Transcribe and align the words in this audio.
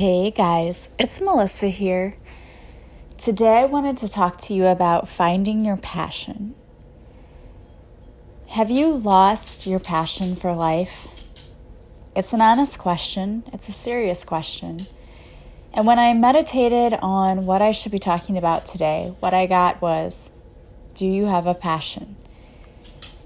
Hey 0.00 0.30
guys, 0.30 0.88
it's 0.98 1.20
Melissa 1.20 1.66
here. 1.66 2.16
Today 3.18 3.58
I 3.58 3.64
wanted 3.66 3.98
to 3.98 4.08
talk 4.08 4.38
to 4.38 4.54
you 4.54 4.64
about 4.64 5.10
finding 5.10 5.62
your 5.62 5.76
passion. 5.76 6.54
Have 8.48 8.70
you 8.70 8.94
lost 8.94 9.66
your 9.66 9.78
passion 9.78 10.36
for 10.36 10.54
life? 10.54 11.06
It's 12.16 12.32
an 12.32 12.40
honest 12.40 12.78
question, 12.78 13.42
it's 13.52 13.68
a 13.68 13.72
serious 13.72 14.24
question. 14.24 14.86
And 15.74 15.86
when 15.86 15.98
I 15.98 16.14
meditated 16.14 16.98
on 17.02 17.44
what 17.44 17.60
I 17.60 17.70
should 17.70 17.92
be 17.92 17.98
talking 17.98 18.38
about 18.38 18.64
today, 18.64 19.14
what 19.20 19.34
I 19.34 19.44
got 19.44 19.82
was 19.82 20.30
Do 20.94 21.04
you 21.04 21.26
have 21.26 21.46
a 21.46 21.52
passion? 21.52 22.16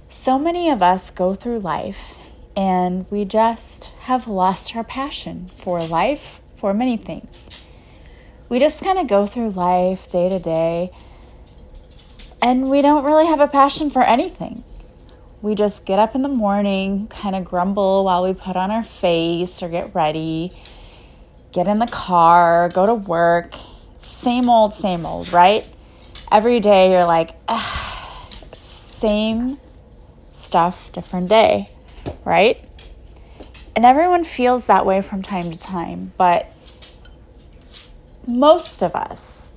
So 0.09 0.41
many 0.41 0.69
of 0.71 0.83
us 0.83 1.13
go 1.13 1.37
through 1.37 1.61
life 1.61 2.19
and 2.57 3.09
we 3.13 3.25
just 3.25 3.93
have 4.09 4.27
lost 4.27 4.75
our 4.75 4.83
passion 4.83 5.47
for 5.47 5.81
life, 5.81 6.41
for 6.65 6.73
many 6.73 6.97
things. 6.97 7.51
We 8.49 8.59
just 8.59 8.81
kind 8.81 8.99
of 8.99 9.07
go 9.07 9.27
through 9.27 9.51
life 9.51 10.09
day 10.09 10.31
to 10.31 10.39
day, 10.39 10.91
and 12.41 12.71
we 12.71 12.81
don't 12.81 13.05
really 13.05 13.27
have 13.27 13.39
a 13.39 13.47
passion 13.47 13.91
for 13.91 14.01
anything. 14.01 14.65
We 15.43 15.55
just 15.55 15.85
get 15.85 15.99
up 15.99 16.15
in 16.15 16.23
the 16.23 16.31
morning, 16.31 17.07
kind 17.09 17.37
of 17.37 17.45
grumble 17.45 18.07
while 18.07 18.23
we 18.23 18.33
put 18.33 18.57
on 18.57 18.71
our 18.71 18.83
face 18.83 19.63
or 19.63 19.69
get 19.69 19.95
ready, 19.95 20.53
get 21.53 21.69
in 21.69 21.81
the 21.81 21.87
car, 21.87 22.71
go 22.71 22.87
to 22.87 22.95
work. 22.95 23.55
Same 23.99 24.49
old, 24.49 24.73
same 24.73 25.05
old, 25.05 25.35
right? 25.35 25.69
Every 26.33 26.61
day 26.61 26.93
you're 26.93 27.05
like, 27.05 27.37
same 28.55 29.59
stuff, 30.31 30.91
different 30.93 31.29
day 31.29 31.69
right? 32.25 32.63
And 33.77 33.85
everyone 33.85 34.25
feels 34.25 34.67
that 34.67 34.87
way 34.87 35.03
from 35.03 35.23
time 35.23 35.51
to 35.51 35.59
time, 35.59 36.13
but 36.17 36.54
most 38.27 38.83
of 38.83 38.95
us 38.95 39.53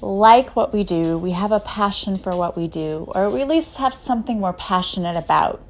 like 0.00 0.54
what 0.54 0.72
we 0.72 0.84
do. 0.84 1.18
We 1.18 1.32
have 1.32 1.52
a 1.52 1.60
passion 1.60 2.18
for 2.18 2.36
what 2.36 2.56
we 2.56 2.68
do, 2.68 3.10
or 3.14 3.30
we 3.30 3.42
at 3.42 3.48
least 3.48 3.78
have 3.78 3.94
something 3.94 4.40
we're 4.40 4.52
passionate 4.52 5.16
about. 5.16 5.62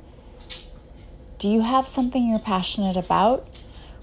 Do 1.39 1.49
you 1.49 1.63
have 1.63 1.87
something 1.87 2.29
you're 2.29 2.39
passionate 2.39 2.97
about? 2.97 3.49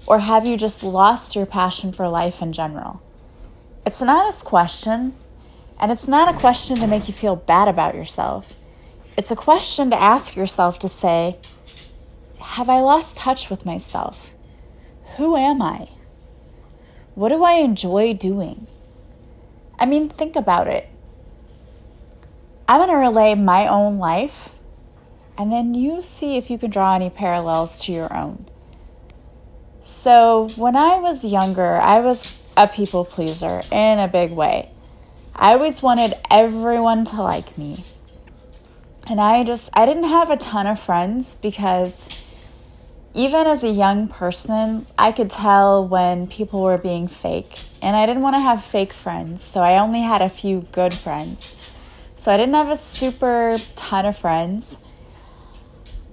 Or 0.06 0.20
have 0.20 0.46
you 0.46 0.56
just 0.56 0.82
lost 0.82 1.34
your 1.34 1.46
passion 1.46 1.92
for 1.92 2.08
life 2.08 2.42
in 2.42 2.52
general? 2.52 3.02
It's 3.86 4.02
an 4.02 4.08
honest 4.08 4.44
question, 4.44 5.14
and 5.78 5.90
it's 5.90 6.08
not 6.08 6.34
a 6.34 6.38
question 6.38 6.76
to 6.76 6.86
make 6.86 7.08
you 7.08 7.14
feel 7.14 7.36
bad 7.36 7.68
about 7.68 7.94
yourself. 7.94 8.54
It's 9.16 9.30
a 9.30 9.36
question 9.36 9.90
to 9.90 10.00
ask 10.00 10.36
yourself 10.36 10.78
to 10.80 10.88
say, 10.88 11.38
have 12.40 12.68
I 12.68 12.80
lost 12.80 13.16
touch 13.16 13.50
with 13.50 13.64
myself? 13.64 14.30
Who 15.16 15.36
am 15.36 15.62
I? 15.62 15.88
What 17.14 17.28
do 17.28 17.44
I 17.44 17.54
enjoy 17.54 18.14
doing? 18.14 18.66
I 19.78 19.86
mean, 19.86 20.08
think 20.08 20.36
about 20.36 20.68
it. 20.68 20.88
I'm 22.66 22.78
going 22.78 22.88
to 22.90 22.96
relay 22.96 23.34
my 23.34 23.68
own 23.68 23.98
life, 23.98 24.50
and 25.36 25.52
then 25.52 25.74
you 25.74 26.02
see 26.02 26.36
if 26.36 26.50
you 26.50 26.58
can 26.58 26.70
draw 26.70 26.94
any 26.94 27.10
parallels 27.10 27.80
to 27.82 27.92
your 27.92 28.12
own. 28.16 28.46
So, 29.82 30.48
when 30.56 30.76
I 30.76 30.98
was 30.98 31.24
younger, 31.24 31.76
I 31.76 32.00
was 32.00 32.34
a 32.56 32.66
people 32.66 33.04
pleaser 33.04 33.62
in 33.70 33.98
a 33.98 34.08
big 34.08 34.30
way. 34.30 34.70
I 35.36 35.52
always 35.52 35.82
wanted 35.82 36.14
everyone 36.30 37.04
to 37.06 37.22
like 37.22 37.58
me. 37.58 37.84
And 39.06 39.20
I 39.20 39.44
just, 39.44 39.68
I 39.74 39.84
didn't 39.84 40.04
have 40.04 40.30
a 40.30 40.36
ton 40.36 40.66
of 40.66 40.80
friends 40.80 41.34
because 41.36 42.08
even 43.14 43.46
as 43.46 43.62
a 43.62 43.70
young 43.70 44.08
person, 44.08 44.86
I 44.98 45.12
could 45.12 45.30
tell 45.30 45.86
when 45.86 46.26
people 46.26 46.62
were 46.62 46.78
being 46.78 47.06
fake. 47.06 47.60
And 47.80 47.94
I 47.94 48.06
didn't 48.06 48.22
want 48.22 48.34
to 48.34 48.40
have 48.40 48.64
fake 48.64 48.92
friends, 48.92 49.42
so 49.42 49.60
I 49.60 49.78
only 49.78 50.02
had 50.02 50.20
a 50.20 50.28
few 50.28 50.66
good 50.72 50.92
friends. 50.92 51.54
So 52.16 52.32
I 52.32 52.36
didn't 52.36 52.54
have 52.54 52.70
a 52.70 52.76
super 52.76 53.58
ton 53.76 54.06
of 54.06 54.16
friends. 54.16 54.78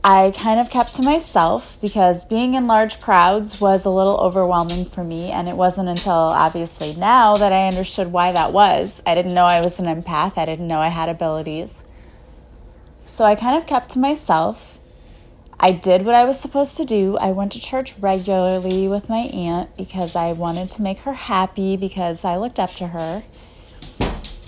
I 0.04 0.34
kind 0.36 0.60
of 0.60 0.70
kept 0.70 0.96
to 0.96 1.02
myself 1.02 1.78
because 1.80 2.24
being 2.24 2.56
in 2.56 2.68
large 2.68 3.00
crowds 3.00 3.62
was 3.62 3.86
a 3.86 3.90
little 3.90 4.18
overwhelming 4.18 4.86
for 4.86 5.04
me. 5.04 5.32
And 5.32 5.48
it 5.48 5.56
wasn't 5.56 5.90
until 5.90 6.12
obviously 6.12 6.96
now 6.96 7.36
that 7.38 7.54
I 7.54 7.68
understood 7.68 8.12
why 8.12 8.32
that 8.32 8.52
was. 8.52 9.02
I 9.06 9.16
didn't 9.16 9.34
know 9.34 9.46
I 9.46 9.62
was 9.62 9.80
an 9.80 9.86
empath, 9.86 10.38
I 10.38 10.46
didn't 10.46 10.68
know 10.68 10.80
I 10.80 10.90
had 10.90 11.10
abilities. 11.10 11.84
So 13.06 13.26
I 13.26 13.36
kind 13.36 13.58
of 13.58 13.68
kept 13.68 13.90
to 13.92 14.00
myself 14.00 14.80
I 15.64 15.74
did 15.74 16.06
what 16.06 16.16
I 16.16 16.26
was 16.26 16.40
supposed 16.40 16.76
to 16.78 16.86
do. 16.86 17.20
I 17.20 17.34
went 17.34 17.52
to 17.52 17.60
church 17.60 17.94
regularly 18.00 18.88
with 18.88 19.08
my 19.08 19.30
aunt 19.30 19.78
because 19.78 20.16
I 20.16 20.34
wanted 20.34 20.72
to 20.72 20.82
make 20.82 21.02
her 21.02 21.14
happy 21.14 21.78
because 21.78 22.26
I 22.26 22.38
looked 22.38 22.58
up 22.58 22.72
to 22.78 22.88
her. 22.88 23.22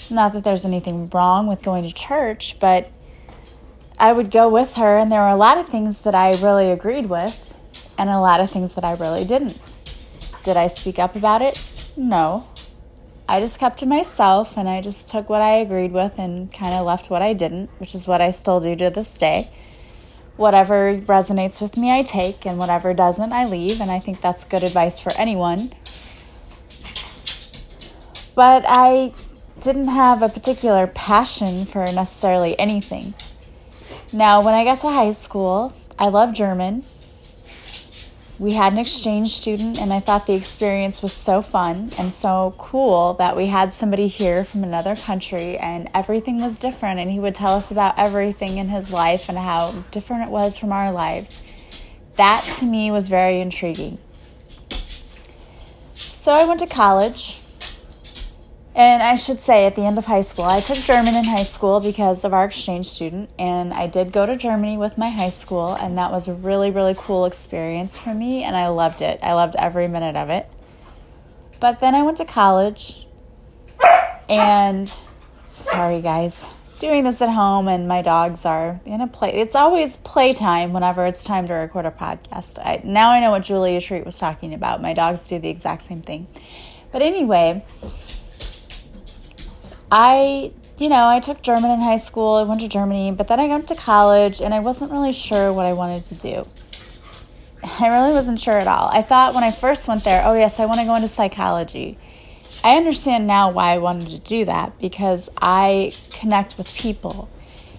Not 0.09 0.34
that 0.34 0.44
there's 0.44 0.66
anything 0.66 1.12
wrong 1.12 1.46
with 1.46 1.62
going 1.62 1.88
to 1.88 1.94
church, 1.94 2.57
but 2.59 2.90
I 4.00 4.12
would 4.12 4.31
go 4.31 4.50
with 4.50 4.74
her, 4.74 4.97
and 4.97 5.12
there 5.12 5.22
were 5.22 5.28
a 5.28 5.35
lot 5.35 5.59
of 5.59 5.69
things 5.69 6.00
that 6.00 6.16
I 6.16 6.31
really 6.38 6.72
agreed 6.72 7.06
with, 7.06 7.62
and 7.95 8.09
a 8.09 8.19
lot 8.19 8.41
of 8.41 8.50
things 8.50 8.74
that 8.74 8.84
I 8.84 8.95
really 8.95 9.24
didn't. 9.24 9.78
Did 10.44 10.57
I 10.57 10.66
speak 10.66 10.97
up 10.97 11.16
about 11.16 11.44
it? 11.44 11.63
No. 11.95 12.47
I 13.30 13.40
just 13.40 13.59
kept 13.59 13.78
to 13.80 13.85
myself 13.85 14.57
and 14.57 14.68
I 14.68 14.81
just 14.81 15.07
took 15.07 15.30
what 15.30 15.41
I 15.41 15.51
agreed 15.57 15.91
with 15.94 16.18
and 16.18 16.51
kind 16.51 16.74
of 16.74 16.85
left 16.85 17.09
what 17.09 17.22
I 17.22 17.34
didn't, 17.34 17.69
which 17.78 17.95
is 17.95 18.07
what 18.07 18.19
I 18.19 18.31
still 18.31 18.59
do 18.59 18.75
to 18.75 18.90
this 18.90 19.16
day 19.16 19.50
whatever 20.38 20.97
resonates 20.97 21.61
with 21.61 21.77
me, 21.77 21.91
I 21.91 22.01
take, 22.01 22.45
and 22.45 22.57
whatever 22.57 22.94
doesn't, 22.94 23.33
I 23.33 23.45
leave. 23.45 23.79
And 23.79 23.91
I 23.91 23.99
think 23.99 24.21
that's 24.21 24.44
good 24.44 24.63
advice 24.63 24.99
for 24.99 25.11
anyone. 25.17 25.73
But 28.35 28.66
I 28.67 29.13
didn't 29.59 29.88
have 29.88 30.21
a 30.21 30.29
particular 30.29 30.88
passion 30.88 31.66
for 31.66 31.85
necessarily 31.85 32.57
anything. 32.59 33.13
Now, 34.11 34.41
when 34.41 34.53
I 34.53 34.63
got 34.63 34.79
to 34.79 34.89
high 34.89 35.11
school, 35.11 35.73
I 35.97 36.07
loved 36.09 36.35
German 36.35 36.83
we 38.39 38.53
had 38.53 38.73
an 38.73 38.79
exchange 38.79 39.35
student, 39.35 39.79
and 39.79 39.94
I 39.94 39.99
thought 39.99 40.25
the 40.25 40.33
experience 40.33 41.01
was 41.01 41.13
so 41.13 41.41
fun 41.41 41.91
and 41.99 42.11
so 42.11 42.55
cool 42.57 43.13
that 43.16 43.35
we 43.35 43.45
had 43.45 43.71
somebody 43.71 44.07
here 44.07 44.44
from 44.44 44.63
another 44.63 44.95
country, 44.95 45.57
and 45.57 45.88
everything 45.94 46.41
was 46.41 46.57
different. 46.57 46.99
And 46.99 47.11
he 47.11 47.19
would 47.19 47.35
tell 47.35 47.53
us 47.53 47.71
about 47.71 47.97
everything 47.97 48.57
in 48.57 48.69
his 48.69 48.91
life 48.91 49.29
and 49.29 49.38
how 49.38 49.83
different 49.91 50.23
it 50.23 50.29
was 50.29 50.57
from 50.57 50.71
our 50.71 50.91
lives. 50.91 51.41
That 52.16 52.41
to 52.59 52.66
me 52.66 52.91
was 52.91 53.07
very 53.07 53.39
intriguing. 53.39 53.97
So 55.95 56.33
I 56.33 56.45
went 56.45 56.59
to 56.61 56.67
college 56.67 57.39
and 58.75 59.03
I 59.03 59.16
should 59.16 59.39
say, 59.39 59.66
at 59.66 59.75
the 59.75 59.84
end 59.84 59.97
of 59.97 60.06
high 60.06 60.22
school, 60.22 60.45
I 60.45 60.59
took 60.59 60.78
German 60.78 61.16
in 61.16 61.25
high 61.25 61.44
school 61.44 61.79
because 61.79 62.23
of 62.23 62.34
our 62.34 62.45
exchange 62.45 62.88
student, 62.88 63.29
and 63.38 63.73
I 63.73 63.85
did 63.88 64.11
go 64.11 64.25
to 64.25 64.35
Germany 64.35 64.78
with 64.78 64.97
my 64.97 65.09
high 65.09 65.29
school, 65.29 65.73
and 65.73 65.97
that 65.97 66.11
was 66.11 66.28
a 66.28 66.34
really, 66.34 66.72
really 66.72 66.95
cool 66.97 67.25
experience 67.25 67.97
for 67.97 68.13
me, 68.16 68.44
and 68.44 68.56
I 68.56 68.69
loved 68.69 69.01
it. 69.01 69.19
I 69.22 69.33
loved 69.33 69.56
every 69.57 69.88
minute 69.88 70.16
of 70.16 70.29
it. 70.29 70.50
But 71.59 71.79
then 71.79 71.94
I 71.94 72.01
went 72.01 72.17
to 72.17 72.25
college, 72.25 73.06
and 74.28 74.91
sorry, 75.45 76.01
guys, 76.01 76.51
doing 76.79 77.03
this 77.03 77.22
at 77.22 77.29
home, 77.29 77.67
and 77.67 77.88
my 77.88 78.01
dogs 78.01 78.44
are 78.44 78.81
in 78.85 79.01
a 79.01 79.07
play. 79.07 79.33
It's 79.33 79.56
always 79.56 79.97
playtime 79.97 80.73
whenever 80.73 81.06
it's 81.06 81.23
time 81.23 81.47
to 81.47 81.53
record 81.53 81.85
a 81.85 81.91
podcast. 81.91 82.57
I, 82.59 82.81
now 82.83 83.12
I 83.12 83.19
know 83.19 83.31
what 83.31 83.44
Julia 83.44 83.79
Treat 83.79 84.03
was 84.03 84.17
talking 84.17 84.53
about. 84.53 84.81
My 84.81 84.94
dogs 84.94 85.28
do 85.28 85.38
the 85.38 85.50
exact 85.50 85.83
same 85.83 86.01
thing. 86.01 86.28
But 86.91 87.01
anyway, 87.01 87.63
I, 89.96 90.52
you 90.80 90.90
know, 90.90 91.08
I 91.08 91.20
took 91.20 91.44
German 91.44 91.70
in 91.70 91.80
high 91.80 91.98
school. 91.98 92.38
I 92.38 92.44
went 92.46 92.62
to 92.62 92.68
Germany, 92.68 93.12
but 93.12 93.28
then 93.28 93.40
I 93.40 93.46
went 93.46 93.68
to 93.68 93.76
college 93.76 94.42
and 94.42 94.52
I 94.52 94.59
wasn't 94.59 94.92
really 94.92 95.12
sure 95.12 95.54
what 95.54 95.68
I 95.68 95.74
wanted 95.74 96.04
to 96.06 96.16
do. 96.16 96.48
I 97.80 97.90
really 97.90 98.12
wasn't 98.12 98.40
sure 98.40 98.58
at 98.58 98.68
all. 98.68 98.90
I 98.92 99.04
thought 99.04 99.36
when 99.36 99.44
I 99.44 99.52
first 99.52 99.88
went 99.88 100.04
there, 100.04 100.24
oh, 100.26 100.34
yes, 100.34 100.59
I 100.59 100.66
want 100.66 100.80
to 100.80 100.88
go 100.88 100.96
into 100.96 101.08
psychology. 101.08 102.00
I 102.63 102.75
understand 102.75 103.28
now 103.28 103.51
why 103.51 103.72
I 103.72 103.78
wanted 103.78 104.10
to 104.10 104.18
do 104.18 104.45
that 104.45 104.80
because 104.80 105.30
I 105.40 105.94
connect 106.10 106.57
with 106.57 106.74
people 106.74 107.30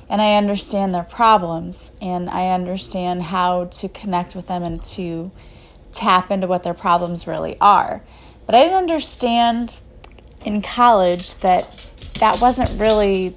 and 0.09 0.23
I 0.23 0.37
understand 0.37 0.95
their 0.95 1.03
problems 1.03 1.91
and 2.01 2.31
I 2.31 2.51
understand 2.51 3.25
how 3.25 3.65
to 3.65 3.89
connect 3.89 4.37
with 4.37 4.47
them 4.47 4.63
and 4.63 4.81
to 4.85 5.33
tap 5.93 6.31
into 6.31 6.47
what 6.47 6.63
their 6.63 6.75
problems 6.75 7.27
really 7.27 7.57
are. 7.61 8.05
But 8.47 8.55
I 8.55 8.63
didn't 8.63 8.79
understand 8.79 9.75
in 10.45 10.63
college 10.63 11.35
that 11.37 11.91
that 12.25 12.41
wasn't 12.41 12.81
really 12.81 13.37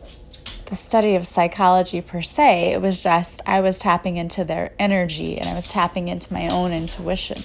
the 0.68 0.76
study 0.78 1.16
of 1.16 1.28
psychology 1.28 2.00
per 2.00 2.22
se. 2.22 2.72
It 2.72 2.82
was 2.82 3.04
just 3.04 3.42
I 3.46 3.60
was 3.60 3.78
tapping 3.80 4.16
into 4.16 4.46
their 4.46 4.72
energy 4.80 5.38
and 5.38 5.50
I 5.50 5.56
was 5.56 5.68
tapping 5.68 6.08
into 6.08 6.32
my 6.32 6.48
own 6.48 6.72
intuition. 6.72 7.44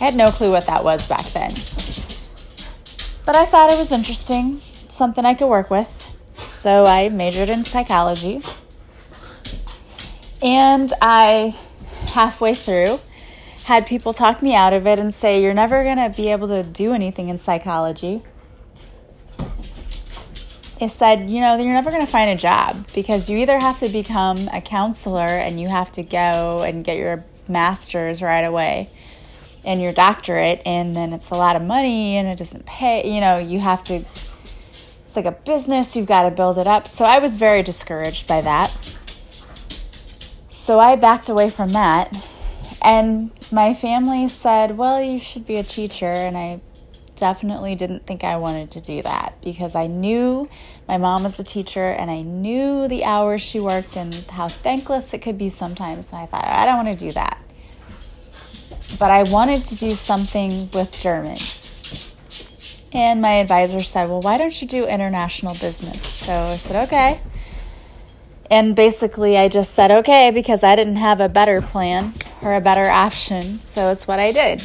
I 0.00 0.04
had 0.04 0.14
no 0.14 0.30
clue 0.30 0.50
what 0.50 0.64
that 0.68 0.82
was 0.82 1.06
back 1.06 1.26
then. 1.32 1.52
But 3.26 3.36
I 3.36 3.44
thought 3.44 3.70
it 3.70 3.78
was 3.78 3.92
interesting, 3.92 4.62
something 4.88 5.26
I 5.26 5.34
could 5.34 5.48
work 5.48 5.68
with. 5.68 6.16
So 6.48 6.86
I 6.86 7.10
majored 7.10 7.50
in 7.50 7.66
psychology. 7.66 8.40
And 10.40 10.94
I, 11.02 11.58
halfway 12.14 12.54
through, 12.54 13.00
had 13.64 13.86
people 13.86 14.14
talk 14.14 14.40
me 14.40 14.54
out 14.54 14.72
of 14.72 14.86
it 14.86 14.98
and 14.98 15.14
say, 15.14 15.42
You're 15.42 15.52
never 15.52 15.84
going 15.84 15.98
to 15.98 16.08
be 16.16 16.28
able 16.28 16.48
to 16.48 16.62
do 16.62 16.94
anything 16.94 17.28
in 17.28 17.36
psychology. 17.36 18.22
It 20.80 20.90
said, 20.90 21.30
You 21.30 21.40
know, 21.40 21.56
you're 21.56 21.72
never 21.72 21.90
going 21.90 22.04
to 22.04 22.10
find 22.10 22.30
a 22.30 22.36
job 22.36 22.86
because 22.94 23.28
you 23.28 23.36
either 23.38 23.58
have 23.58 23.78
to 23.80 23.88
become 23.88 24.48
a 24.52 24.60
counselor 24.60 25.26
and 25.26 25.60
you 25.60 25.68
have 25.68 25.92
to 25.92 26.02
go 26.02 26.62
and 26.62 26.84
get 26.84 26.96
your 26.96 27.24
master's 27.48 28.22
right 28.22 28.42
away 28.42 28.88
and 29.64 29.82
your 29.82 29.92
doctorate, 29.92 30.62
and 30.64 30.96
then 30.96 31.12
it's 31.12 31.28
a 31.30 31.34
lot 31.34 31.54
of 31.54 31.60
money 31.60 32.16
and 32.16 32.26
it 32.26 32.38
doesn't 32.38 32.64
pay. 32.64 33.12
You 33.12 33.20
know, 33.20 33.36
you 33.36 33.60
have 33.60 33.82
to, 33.84 33.96
it's 35.04 35.14
like 35.14 35.26
a 35.26 35.32
business, 35.32 35.94
you've 35.94 36.06
got 36.06 36.22
to 36.22 36.30
build 36.30 36.56
it 36.56 36.66
up. 36.66 36.88
So 36.88 37.04
I 37.04 37.18
was 37.18 37.36
very 37.36 37.62
discouraged 37.62 38.26
by 38.26 38.40
that. 38.40 38.74
So 40.48 40.80
I 40.80 40.96
backed 40.96 41.28
away 41.28 41.50
from 41.50 41.72
that 41.72 42.16
and 42.82 43.30
my 43.52 43.74
family 43.74 44.28
said, 44.28 44.76
Well, 44.76 45.02
you 45.02 45.18
should 45.18 45.46
be 45.46 45.56
a 45.56 45.62
teacher. 45.62 46.06
And 46.06 46.36
I 46.36 46.60
definitely 47.20 47.76
didn't 47.76 48.06
think 48.06 48.24
I 48.24 48.36
wanted 48.36 48.70
to 48.72 48.80
do 48.80 49.02
that 49.02 49.34
because 49.42 49.74
I 49.74 49.86
knew 49.86 50.48
my 50.88 50.96
mom 50.96 51.22
was 51.22 51.38
a 51.38 51.44
teacher 51.44 51.84
and 51.84 52.10
I 52.10 52.22
knew 52.22 52.88
the 52.88 53.04
hours 53.04 53.42
she 53.42 53.60
worked 53.60 53.96
and 53.96 54.14
how 54.30 54.48
thankless 54.48 55.14
it 55.14 55.18
could 55.18 55.38
be 55.38 55.50
sometimes. 55.50 56.10
And 56.10 56.20
I 56.22 56.26
thought, 56.26 56.44
I 56.44 56.64
don't 56.64 56.84
want 56.84 56.98
to 56.98 57.04
do 57.04 57.12
that. 57.12 57.40
But 58.98 59.10
I 59.10 59.22
wanted 59.24 59.64
to 59.66 59.76
do 59.76 59.92
something 59.92 60.70
with 60.72 60.98
German. 60.98 61.38
And 62.92 63.22
my 63.22 63.34
advisor 63.34 63.80
said, 63.80 64.08
Well, 64.08 64.20
why 64.20 64.36
don't 64.36 64.60
you 64.60 64.66
do 64.66 64.86
international 64.86 65.54
business? 65.54 66.02
So 66.04 66.32
I 66.34 66.56
said, 66.56 66.84
Okay. 66.88 67.20
And 68.50 68.74
basically, 68.74 69.38
I 69.38 69.46
just 69.46 69.74
said, 69.74 69.92
Okay, 69.92 70.32
because 70.32 70.64
I 70.64 70.74
didn't 70.74 70.96
have 70.96 71.20
a 71.20 71.28
better 71.28 71.62
plan 71.62 72.14
or 72.42 72.54
a 72.54 72.60
better 72.60 72.90
option. 72.90 73.62
So 73.62 73.92
it's 73.92 74.08
what 74.08 74.18
I 74.18 74.32
did. 74.32 74.64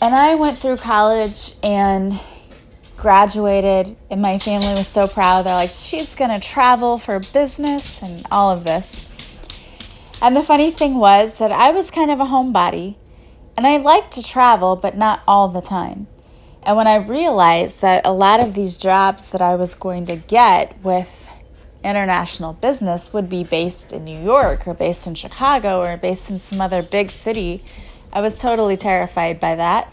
And 0.00 0.14
I 0.14 0.34
went 0.34 0.58
through 0.58 0.76
college 0.76 1.54
and 1.62 2.20
graduated, 2.98 3.96
and 4.10 4.20
my 4.20 4.38
family 4.38 4.74
was 4.74 4.86
so 4.86 5.08
proud. 5.08 5.46
They're 5.46 5.54
like, 5.54 5.70
she's 5.70 6.14
going 6.14 6.30
to 6.30 6.40
travel 6.40 6.98
for 6.98 7.18
business 7.18 8.02
and 8.02 8.26
all 8.30 8.50
of 8.50 8.64
this. 8.64 9.06
And 10.20 10.36
the 10.36 10.42
funny 10.42 10.70
thing 10.70 10.96
was 10.96 11.38
that 11.38 11.50
I 11.50 11.70
was 11.70 11.90
kind 11.90 12.10
of 12.10 12.20
a 12.20 12.24
homebody, 12.24 12.96
and 13.56 13.66
I 13.66 13.78
liked 13.78 14.12
to 14.14 14.22
travel, 14.22 14.76
but 14.76 14.96
not 14.96 15.22
all 15.26 15.48
the 15.48 15.62
time. 15.62 16.08
And 16.62 16.76
when 16.76 16.86
I 16.86 16.96
realized 16.96 17.80
that 17.80 18.04
a 18.04 18.12
lot 18.12 18.42
of 18.42 18.54
these 18.54 18.76
jobs 18.76 19.30
that 19.30 19.40
I 19.40 19.54
was 19.54 19.74
going 19.74 20.04
to 20.06 20.16
get 20.16 20.78
with 20.82 21.30
international 21.84 22.54
business 22.54 23.12
would 23.12 23.28
be 23.28 23.44
based 23.44 23.92
in 23.92 24.04
New 24.04 24.20
York 24.22 24.66
or 24.66 24.74
based 24.74 25.06
in 25.06 25.14
Chicago 25.14 25.80
or 25.80 25.96
based 25.96 26.28
in 26.28 26.38
some 26.38 26.60
other 26.60 26.82
big 26.82 27.10
city. 27.10 27.62
I 28.16 28.22
was 28.22 28.38
totally 28.38 28.78
terrified 28.78 29.40
by 29.40 29.56
that 29.56 29.92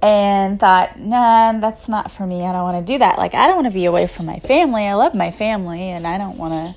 and 0.00 0.58
thought, 0.58 0.98
nah, 0.98 1.52
that's 1.58 1.90
not 1.90 2.10
for 2.10 2.26
me. 2.26 2.42
I 2.42 2.52
don't 2.52 2.62
want 2.62 2.86
to 2.86 2.90
do 2.90 2.98
that. 3.00 3.18
Like, 3.18 3.34
I 3.34 3.46
don't 3.46 3.56
want 3.56 3.66
to 3.66 3.74
be 3.74 3.84
away 3.84 4.06
from 4.06 4.24
my 4.24 4.38
family. 4.38 4.86
I 4.86 4.94
love 4.94 5.14
my 5.14 5.30
family 5.30 5.90
and 5.90 6.06
I 6.06 6.16
don't 6.16 6.38
want 6.38 6.54
to. 6.54 6.74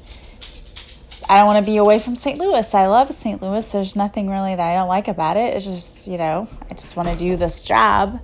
I 1.30 1.38
don't 1.38 1.45
want 1.45 1.66
to 1.66 1.71
be 1.71 1.77
away 1.77 2.00
from 2.00 2.18
St. 2.18 2.38
Louis. 2.38 2.74
I 2.74 2.88
love 2.88 3.13
St. 3.13 3.42
Louis. 3.42 3.69
There's 3.69 3.95
nothing 3.95 4.30
really 4.30 4.56
that 4.56 4.71
I 4.71 4.74
don't 4.75 4.89
like 4.89 5.07
about 5.07 5.38
it. 5.38 5.56
It's 5.56 5.63
just, 5.63 6.06
you 6.06 6.18
know, 6.18 6.50
I 6.69 6.74
just 6.74 6.98
want 6.98 7.07
to 7.07 7.16
do 7.16 7.38
this 7.38 7.63
job. 7.63 8.19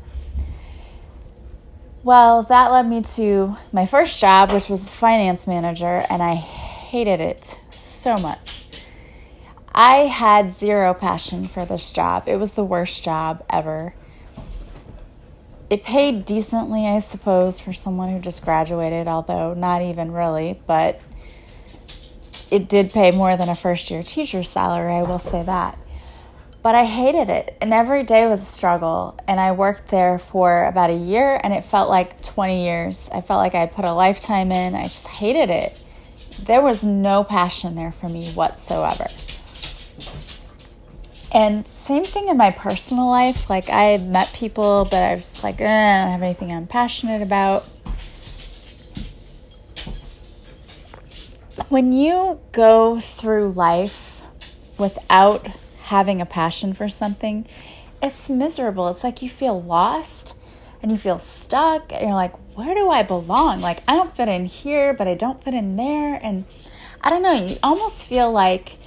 Well, 2.04 2.44
that 2.44 2.74
led 2.74 2.90
me 2.90 3.04
to 3.16 3.56
my 3.72 3.86
first 3.86 4.20
job, 4.20 4.52
which 4.52 4.68
was 4.68 4.90
finance 4.90 5.48
manager, 5.48 6.04
and 6.10 6.22
I 6.22 6.36
hated 6.36 7.22
it 7.22 7.58
so 7.72 8.18
much. 8.18 8.65
I 9.76 10.08
had 10.08 10.54
zero 10.54 10.94
passion 10.94 11.46
for 11.46 11.66
this 11.66 11.92
job. 11.92 12.24
It 12.28 12.38
was 12.38 12.54
the 12.54 12.64
worst 12.64 13.04
job 13.04 13.46
ever. 13.50 13.94
It 15.70 15.84
paid 15.84 16.26
decently, 16.26 16.88
I 16.88 17.00
suppose, 17.00 17.60
for 17.60 17.74
someone 17.74 18.10
who 18.10 18.20
just 18.20 18.44
graduated, 18.44 19.08
although 19.08 19.54
not 19.54 19.82
even 19.84 20.12
really, 20.12 20.62
but 20.66 21.02
it 22.50 22.70
did 22.70 22.92
pay 22.92 23.12
more 23.12 23.36
than 23.36 23.50
a 23.50 23.56
first 23.56 23.92
year 23.92 24.02
teacher's 24.02 24.50
salary, 24.50 24.94
I 24.94 25.04
will 25.04 25.20
say 25.20 25.44
that 25.44 25.78
but 26.66 26.74
I 26.74 26.86
hated 26.86 27.30
it. 27.30 27.56
And 27.62 27.72
every 27.72 28.02
day 28.02 28.26
was 28.26 28.42
a 28.42 28.46
struggle. 28.46 29.20
And 29.28 29.40
I 29.40 29.52
worked 29.52 29.90
there 29.90 30.18
for 30.18 30.66
about 30.66 30.90
a 30.90 30.96
year 30.96 31.40
and 31.44 31.54
it 31.54 31.64
felt 31.64 31.92
like 31.92 32.24
20 32.24 32.64
years. 32.64 33.08
I 33.14 33.22
felt 33.22 33.38
like 33.38 33.54
I 33.54 33.68
put 33.68 33.86
a 33.86 33.94
lifetime 33.94 34.52
in. 34.52 34.74
I 34.74 34.86
just 34.86 35.08
hated 35.08 35.52
it. 35.52 35.80
There 36.42 36.64
was 36.64 36.84
no 36.84 37.24
passion 37.24 37.76
there 37.76 37.92
for 37.92 38.10
me 38.10 38.32
whatsoever. 38.32 39.06
And 41.36 41.68
same 41.68 42.06
thing 42.06 42.30
in 42.30 42.38
my 42.38 42.50
personal 42.50 43.10
life. 43.10 43.50
Like 43.50 43.70
I 43.70 43.98
met 43.98 44.32
people, 44.32 44.88
but 44.90 45.04
I 45.04 45.16
was 45.16 45.44
like, 45.44 45.60
eh, 45.60 45.66
I 45.66 46.04
don't 46.04 46.12
have 46.12 46.24
anything 46.24 46.50
I'm 46.50 46.66
passionate 46.66 47.22
about. 47.22 47.66
When 51.68 51.92
you 51.92 52.40
go 52.54 53.02
through 53.02 53.52
life 53.52 54.22
without 54.78 55.46
having 55.84 56.22
a 56.22 56.26
passion 56.26 56.74
for 56.74 56.88
something, 56.88 57.46
it's 58.02 58.30
miserable. 58.30 58.88
It's 58.88 59.04
like 59.04 59.22
you 59.22 59.30
feel 59.30 59.62
lost 59.62 60.36
and 60.82 60.90
you 60.90 60.98
feel 60.98 61.20
stuck 61.20 61.92
and 61.92 62.04
you're 62.04 62.14
like, 62.14 62.34
where 62.56 62.74
do 62.74 62.90
I 62.90 63.04
belong? 63.04 63.60
Like, 63.60 63.84
I 63.90 63.98
don't 63.98 64.16
fit 64.16 64.30
in 64.30 64.46
here, 64.46 64.94
but 64.94 65.06
I 65.06 65.16
don't 65.16 65.44
fit 65.44 65.54
in 65.54 65.76
there. 65.76 66.16
And 66.16 66.46
I 67.02 67.10
don't 67.10 67.22
know, 67.22 67.34
you 67.34 67.58
almost 67.62 68.04
feel 68.08 68.32
like, 68.32 68.78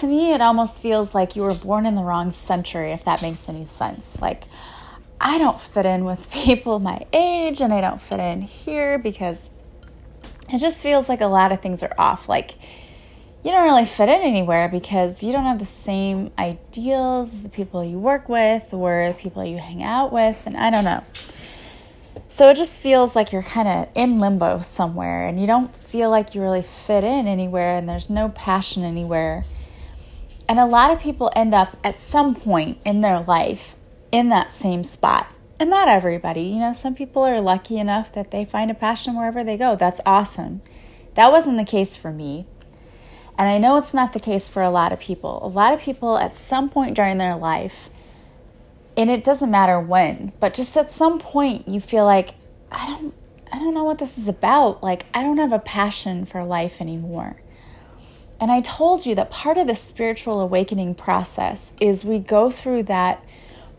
to 0.00 0.06
me, 0.06 0.32
it 0.32 0.40
almost 0.40 0.80
feels 0.80 1.14
like 1.14 1.34
you 1.34 1.42
were 1.42 1.54
born 1.54 1.86
in 1.86 1.94
the 1.94 2.02
wrong 2.02 2.30
century, 2.30 2.92
if 2.92 3.04
that 3.04 3.22
makes 3.22 3.48
any 3.48 3.64
sense. 3.64 4.20
Like, 4.20 4.44
I 5.20 5.38
don't 5.38 5.58
fit 5.58 5.86
in 5.86 6.04
with 6.04 6.30
people 6.32 6.78
my 6.78 7.06
age 7.12 7.60
and 7.60 7.72
I 7.72 7.80
don't 7.80 8.00
fit 8.00 8.20
in 8.20 8.42
here 8.42 8.98
because 8.98 9.50
it 10.48 10.58
just 10.58 10.80
feels 10.80 11.08
like 11.08 11.20
a 11.20 11.26
lot 11.26 11.52
of 11.52 11.60
things 11.60 11.82
are 11.82 11.94
off. 11.98 12.28
Like, 12.28 12.54
you 13.44 13.50
don't 13.50 13.64
really 13.64 13.84
fit 13.84 14.08
in 14.08 14.20
anywhere 14.20 14.68
because 14.68 15.22
you 15.22 15.32
don't 15.32 15.44
have 15.44 15.58
the 15.58 15.64
same 15.64 16.32
ideals 16.38 17.42
the 17.42 17.48
people 17.48 17.84
you 17.84 17.98
work 17.98 18.28
with 18.28 18.72
or 18.72 19.08
the 19.08 19.14
people 19.14 19.44
you 19.44 19.58
hang 19.58 19.82
out 19.82 20.12
with, 20.12 20.36
and 20.44 20.56
I 20.56 20.70
don't 20.70 20.84
know. 20.84 21.04
So 22.30 22.50
it 22.50 22.56
just 22.56 22.80
feels 22.80 23.16
like 23.16 23.32
you're 23.32 23.42
kind 23.42 23.68
of 23.68 23.88
in 23.94 24.20
limbo 24.20 24.60
somewhere 24.60 25.26
and 25.26 25.40
you 25.40 25.46
don't 25.46 25.74
feel 25.74 26.10
like 26.10 26.34
you 26.34 26.42
really 26.42 26.62
fit 26.62 27.02
in 27.02 27.26
anywhere 27.26 27.76
and 27.76 27.88
there's 27.88 28.10
no 28.10 28.28
passion 28.28 28.84
anywhere. 28.84 29.44
And 30.48 30.58
a 30.58 30.64
lot 30.64 30.90
of 30.90 31.00
people 31.00 31.30
end 31.36 31.54
up 31.54 31.76
at 31.84 32.00
some 32.00 32.34
point 32.34 32.78
in 32.84 33.02
their 33.02 33.20
life 33.20 33.76
in 34.10 34.30
that 34.30 34.50
same 34.50 34.82
spot. 34.82 35.28
And 35.60 35.68
not 35.68 35.88
everybody, 35.88 36.42
you 36.42 36.60
know, 36.60 36.72
some 36.72 36.94
people 36.94 37.24
are 37.24 37.40
lucky 37.40 37.78
enough 37.78 38.12
that 38.12 38.30
they 38.30 38.44
find 38.44 38.70
a 38.70 38.74
passion 38.74 39.14
wherever 39.14 39.44
they 39.44 39.56
go. 39.56 39.76
That's 39.76 40.00
awesome. 40.06 40.62
That 41.14 41.32
wasn't 41.32 41.58
the 41.58 41.64
case 41.64 41.96
for 41.96 42.12
me. 42.12 42.46
And 43.36 43.48
I 43.48 43.58
know 43.58 43.76
it's 43.76 43.94
not 43.94 44.12
the 44.12 44.20
case 44.20 44.48
for 44.48 44.62
a 44.62 44.70
lot 44.70 44.92
of 44.92 45.00
people. 45.00 45.40
A 45.44 45.48
lot 45.48 45.74
of 45.74 45.80
people 45.80 46.18
at 46.18 46.32
some 46.32 46.70
point 46.70 46.96
during 46.96 47.18
their 47.18 47.36
life, 47.36 47.90
and 48.96 49.10
it 49.10 49.22
doesn't 49.22 49.50
matter 49.50 49.78
when, 49.78 50.32
but 50.40 50.54
just 50.54 50.76
at 50.76 50.90
some 50.90 51.18
point 51.18 51.68
you 51.68 51.80
feel 51.80 52.04
like 52.04 52.34
I 52.72 52.86
don't 52.86 53.14
I 53.52 53.58
don't 53.58 53.74
know 53.74 53.84
what 53.84 53.98
this 53.98 54.18
is 54.18 54.28
about. 54.28 54.82
Like 54.82 55.06
I 55.14 55.22
don't 55.22 55.38
have 55.38 55.52
a 55.52 55.58
passion 55.58 56.24
for 56.24 56.44
life 56.44 56.80
anymore. 56.80 57.40
And 58.40 58.52
I 58.52 58.60
told 58.60 59.04
you 59.04 59.14
that 59.16 59.30
part 59.30 59.58
of 59.58 59.66
the 59.66 59.74
spiritual 59.74 60.40
awakening 60.40 60.94
process 60.94 61.72
is 61.80 62.04
we 62.04 62.18
go 62.18 62.50
through 62.50 62.84
that 62.84 63.24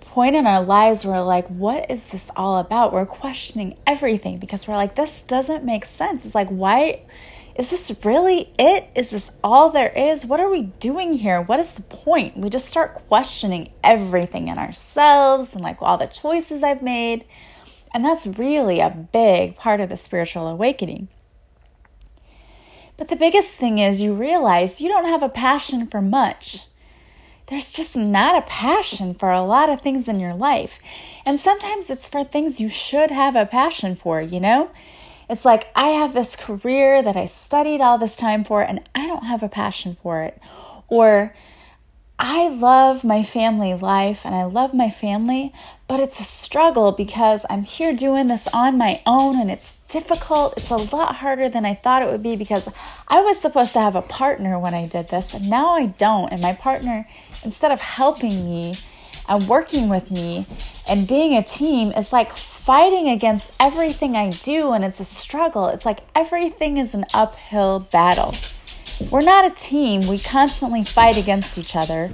point 0.02 0.36
in 0.36 0.46
our 0.46 0.62
lives 0.62 1.06
where 1.06 1.22
like 1.22 1.48
what 1.48 1.90
is 1.90 2.08
this 2.08 2.30
all 2.36 2.58
about? 2.58 2.92
We're 2.92 3.06
questioning 3.06 3.78
everything 3.88 4.38
because 4.38 4.68
we're 4.68 4.76
like 4.76 4.96
this 4.96 5.22
doesn't 5.22 5.64
make 5.64 5.86
sense. 5.86 6.26
It's 6.26 6.36
like 6.36 6.50
why 6.50 7.02
is 7.56 7.70
this 7.70 7.92
really 8.04 8.54
it? 8.58 8.90
Is 8.96 9.12
this 9.12 9.32
all 9.44 9.70
there 9.70 9.90
is? 9.90 10.26
What 10.26 10.40
are 10.40 10.50
we 10.50 10.64
doing 10.64 11.14
here? 11.14 11.42
What 11.42 11.60
is 11.60 11.72
the 11.72 11.82
point? 11.82 12.38
We 12.38 12.50
just 12.50 12.68
start 12.68 12.96
questioning 13.08 13.72
everything 13.84 14.48
in 14.48 14.58
ourselves 14.58 15.54
and 15.54 15.62
like 15.62 15.82
all 15.82 15.98
the 15.98 16.08
choices 16.08 16.64
I've 16.64 16.82
made. 16.82 17.26
And 17.94 18.04
that's 18.04 18.28
really 18.28 18.80
a 18.80 18.90
big 18.90 19.56
part 19.56 19.82
of 19.82 19.90
the 19.90 19.98
spiritual 19.98 20.48
awakening. 20.48 21.08
But 23.00 23.08
the 23.08 23.16
biggest 23.16 23.52
thing 23.52 23.80
is 23.80 24.02
you 24.02 24.14
realize 24.14 24.82
you 24.82 24.90
don't 24.90 25.06
have 25.06 25.24
a 25.24 25.30
passion 25.30 25.88
for 25.88 26.02
much. 26.02 26.66
There's 27.48 27.72
just 27.72 27.96
not 27.96 28.38
a 28.38 28.46
passion 28.46 29.14
for 29.14 29.32
a 29.32 29.42
lot 29.42 29.70
of 29.70 29.80
things 29.80 30.10
in 30.10 30.20
your 30.20 30.34
life. 30.34 30.80
And 31.26 31.40
sometimes 31.40 31.90
it's 31.90 32.10
for 32.10 32.26
things 32.26 32.60
you 32.60 32.68
should 32.68 33.10
have 33.10 33.38
a 33.38 33.46
passion 33.46 33.96
for, 33.96 34.22
you 34.22 34.42
know? 34.42 34.72
It's 35.30 35.46
like 35.46 35.70
I 35.78 35.88
have 35.88 36.14
this 36.14 36.36
career 36.36 37.02
that 37.02 37.16
I 37.16 37.24
studied 37.24 37.80
all 37.80 37.98
this 37.98 38.18
time 38.18 38.44
for 38.44 38.62
and 38.62 38.82
I 38.94 39.08
don't 39.08 39.24
have 39.24 39.44
a 39.44 39.50
passion 39.50 39.96
for 40.04 40.22
it. 40.24 40.38
Or 40.90 41.34
I 42.20 42.50
love 42.50 43.06
my 43.06 43.24
family 43.24 43.74
life 43.76 44.26
and 44.26 44.36
I 44.36 44.44
love 44.44 44.74
my 44.74 44.90
family, 44.90 45.54
but 45.88 46.02
it's 46.02 46.20
a 46.20 46.24
struggle 46.24 46.92
because 46.92 47.46
I'm 47.50 47.64
here 47.64 47.96
doing 47.96 48.28
this 48.28 48.46
on 48.54 48.78
my 48.78 49.02
own 49.06 49.40
and 49.40 49.50
it's 49.50 49.79
difficult. 49.90 50.54
It's 50.58 50.70
a 50.70 50.76
lot 50.76 51.18
harder 51.18 51.50
than 51.50 51.66
I 51.66 51.76
thought 51.76 52.02
it 52.02 52.10
would 52.10 52.24
be 52.24 52.36
because 52.36 52.68
I 53.08 53.22
was 53.22 53.40
supposed 53.40 53.74
to 53.74 53.80
have 53.80 53.96
a 53.96 54.02
partner 54.02 54.58
when 54.58 54.74
I 54.74 54.86
did 54.86 55.10
this 55.10 55.34
and 55.34 55.50
now 55.50 55.72
I 55.72 55.88
don't. 55.88 56.32
And 56.32 56.42
my 56.42 56.54
partner 56.54 57.08
instead 57.44 57.72
of 57.72 57.80
helping 57.80 58.46
me 58.46 58.76
and 59.28 59.48
working 59.48 59.90
with 59.90 60.12
me 60.12 60.46
and 60.88 61.08
being 61.08 61.36
a 61.36 61.44
team 61.44 61.92
is 61.92 62.14
like 62.14 62.36
fighting 62.36 63.10
against 63.10 63.52
everything 63.60 64.16
I 64.16 64.30
do 64.30 64.72
and 64.72 64.86
it's 64.86 65.00
a 65.00 65.06
struggle. 65.06 65.68
It's 65.68 65.86
like 65.86 66.00
everything 66.16 66.78
is 66.78 66.94
an 66.94 67.06
uphill 67.14 67.80
battle. 67.80 68.34
We're 69.10 69.22
not 69.22 69.50
a 69.50 69.56
team. 69.56 70.08
We 70.08 70.20
constantly 70.20 70.84
fight 70.84 71.18
against 71.18 71.58
each 71.58 71.76
other. 71.76 72.12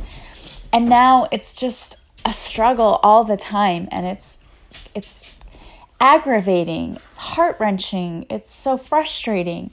And 0.71 0.87
now 0.87 1.27
it's 1.31 1.53
just 1.53 1.97
a 2.25 2.33
struggle 2.33 2.99
all 3.03 3.23
the 3.23 3.37
time 3.37 3.87
and 3.91 4.05
it's 4.05 4.39
it's 4.93 5.31
aggravating, 6.05 6.99
it's 7.07 7.17
heart-wrenching, 7.17 8.27
it's 8.29 8.53
so 8.53 8.77
frustrating. 8.77 9.71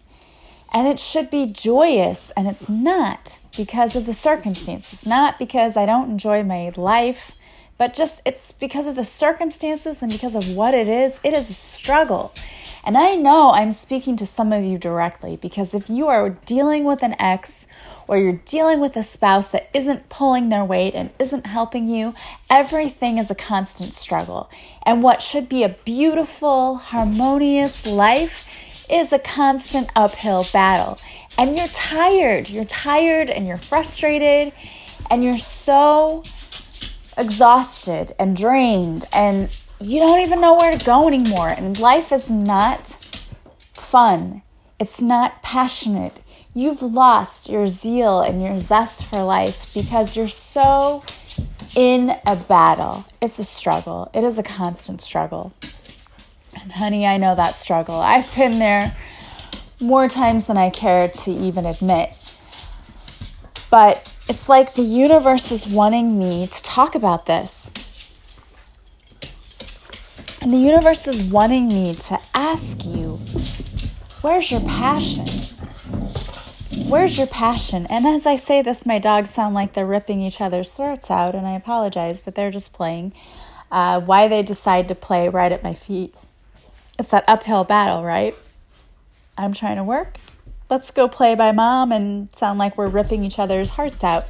And 0.73 0.89
it 0.89 0.99
should 0.99 1.29
be 1.29 1.45
joyous 1.45 2.31
and 2.31 2.49
it's 2.49 2.71
not 2.71 3.39
because 3.55 3.95
of 3.95 4.07
the 4.07 4.15
circumstances, 4.15 5.07
not 5.07 5.39
because 5.39 5.77
I 5.77 5.85
don't 5.85 6.11
enjoy 6.11 6.43
my 6.43 6.73
life, 6.75 7.37
but 7.77 7.93
just 7.93 8.23
it's 8.25 8.51
because 8.51 8.87
of 8.87 8.95
the 8.95 9.05
circumstances 9.05 10.01
and 10.01 10.11
because 10.11 10.35
of 10.35 10.57
what 10.57 10.73
it 10.73 10.89
is. 10.89 11.21
It 11.23 11.35
is 11.35 11.51
a 11.51 11.53
struggle. 11.53 12.33
And 12.83 12.97
I 12.97 13.15
know 13.15 13.53
I'm 13.53 13.71
speaking 13.71 14.17
to 14.17 14.25
some 14.25 14.55
of 14.55 14.65
you 14.65 14.79
directly 14.79 15.37
because 15.37 15.75
if 15.75 15.91
you 15.91 16.07
are 16.07 16.31
dealing 16.31 16.85
with 16.85 17.03
an 17.03 17.15
ex 17.19 17.67
or 18.09 18.19
you're 18.19 18.41
dealing 18.45 18.81
with 18.81 18.97
a 18.97 19.03
spouse 19.03 19.49
that 19.49 19.71
isn't 19.73 20.09
pulling 20.09 20.49
their 20.49 20.65
weight 20.65 20.95
and 20.95 21.11
isn't 21.19 21.47
helping 21.47 21.89
you, 21.89 22.15
everything 22.51 23.19
is 23.19 23.31
a 23.31 23.35
constant 23.35 23.95
struggle. 23.95 24.51
And 24.85 25.03
what 25.03 25.23
should 25.23 25.49
be 25.49 25.63
a 25.63 25.71
beautiful, 25.71 26.77
harmonious 26.77 27.87
life 27.87 28.49
is 28.91 29.13
a 29.13 29.19
constant 29.19 29.91
uphill 29.97 30.47
battle. 30.53 30.99
And 31.39 31.57
you're 31.57 31.69
tired. 31.69 32.51
You're 32.51 32.65
tired 32.65 33.31
and 33.31 33.47
you're 33.47 33.57
frustrated 33.57 34.53
and 35.11 35.25
you're 35.25 35.39
so 35.39 36.23
exhausted 37.17 38.15
and 38.19 38.37
drained 38.37 39.05
and 39.13 39.51
you 39.81 39.99
don't 39.99 40.21
even 40.21 40.41
know 40.41 40.55
where 40.55 40.77
to 40.77 40.85
go 40.85 41.09
anymore. 41.09 41.49
And 41.49 41.79
life 41.79 42.13
is 42.13 42.31
not 42.31 42.89
fun, 43.75 44.43
it's 44.79 45.01
not 45.01 45.43
passionate. 45.43 46.22
You've 46.55 46.83
lost 46.83 47.49
your 47.49 47.67
zeal 47.67 48.21
and 48.21 48.43
your 48.43 48.59
zest 48.59 49.07
for 49.07 49.23
life 49.23 49.73
because 49.73 50.17
you're 50.17 50.29
so 50.29 51.03
in 51.75 52.19
a 52.27 52.37
battle. 52.37 53.07
It's 53.23 53.39
a 53.39 53.45
struggle, 53.45 54.11
it 54.13 54.23
is 54.23 54.39
a 54.39 54.43
constant 54.43 55.01
struggle. 55.01 55.55
And 56.61 56.73
honey, 56.73 57.07
I 57.07 57.17
know 57.17 57.35
that 57.35 57.57
struggle. 57.57 57.97
I've 57.97 58.33
been 58.37 58.59
there 58.59 58.95
more 59.81 60.09
times 60.09 60.47
than 60.47 60.59
I 60.59 60.69
care 60.69 61.09
to 61.09 61.31
even 61.31 61.65
admit. 61.65 62.13
But 63.71 64.15
it's 64.29 64.49
like 64.49 64.75
the 64.75 64.83
universe 64.83 65.51
is 65.51 65.67
wanting 65.67 66.19
me 66.19 66.47
to 66.47 66.63
talk 66.63 66.95
about 66.95 67.25
this. 67.25 67.71
And 70.43 70.53
the 70.53 70.59
universe 70.59 71.09
is 71.09 71.23
wanting 71.23 71.69
me 71.69 71.95
to 71.95 72.21
ask 72.35 72.85
you, 72.85 73.21
where's 74.21 74.51
your 74.51 74.61
passion? 74.61 75.27
Where's 76.93 77.17
your 77.17 77.27
passion? 77.27 77.87
And 77.87 78.07
as 78.07 78.27
I 78.27 78.37
say 78.37 78.61
this, 78.61 78.85
my 78.85 78.99
dogs 78.99 79.31
sound 79.31 79.55
like 79.55 79.73
they're 79.73 79.87
ripping 79.87 80.21
each 80.21 80.43
other's 80.43 80.71
throats 80.71 81.11
out, 81.11 81.35
and 81.35 81.47
I 81.47 81.53
apologize, 81.53 82.21
but 82.21 82.35
they're 82.35 82.51
just 82.51 82.75
playing. 82.75 83.15
Uh, 83.71 83.99
why 83.99 84.29
they 84.29 84.43
decide 84.43 84.89
to 84.89 84.95
play 84.95 85.27
right 85.31 85.51
at 85.51 85.63
my 85.63 85.73
feet. 85.73 86.15
It's 86.99 87.09
that 87.09 87.25
uphill 87.27 87.65
battle, 87.65 88.05
right? 88.05 88.37
I'm 89.39 89.55
trying 89.55 89.77
to 89.77 89.85
work. 89.85 90.19
Let's 90.69 90.91
go 90.91 91.09
play 91.09 91.35
by 91.35 91.51
mom 91.53 91.93
and 91.93 92.29
sound 92.37 92.59
like 92.59 92.77
we're 92.77 92.89
ripping 92.89 93.25
each 93.25 93.39
other's 93.39 93.71
hearts 93.71 94.05
out. 94.05 94.27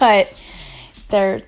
But 0.00 0.32
they're, 1.10 1.42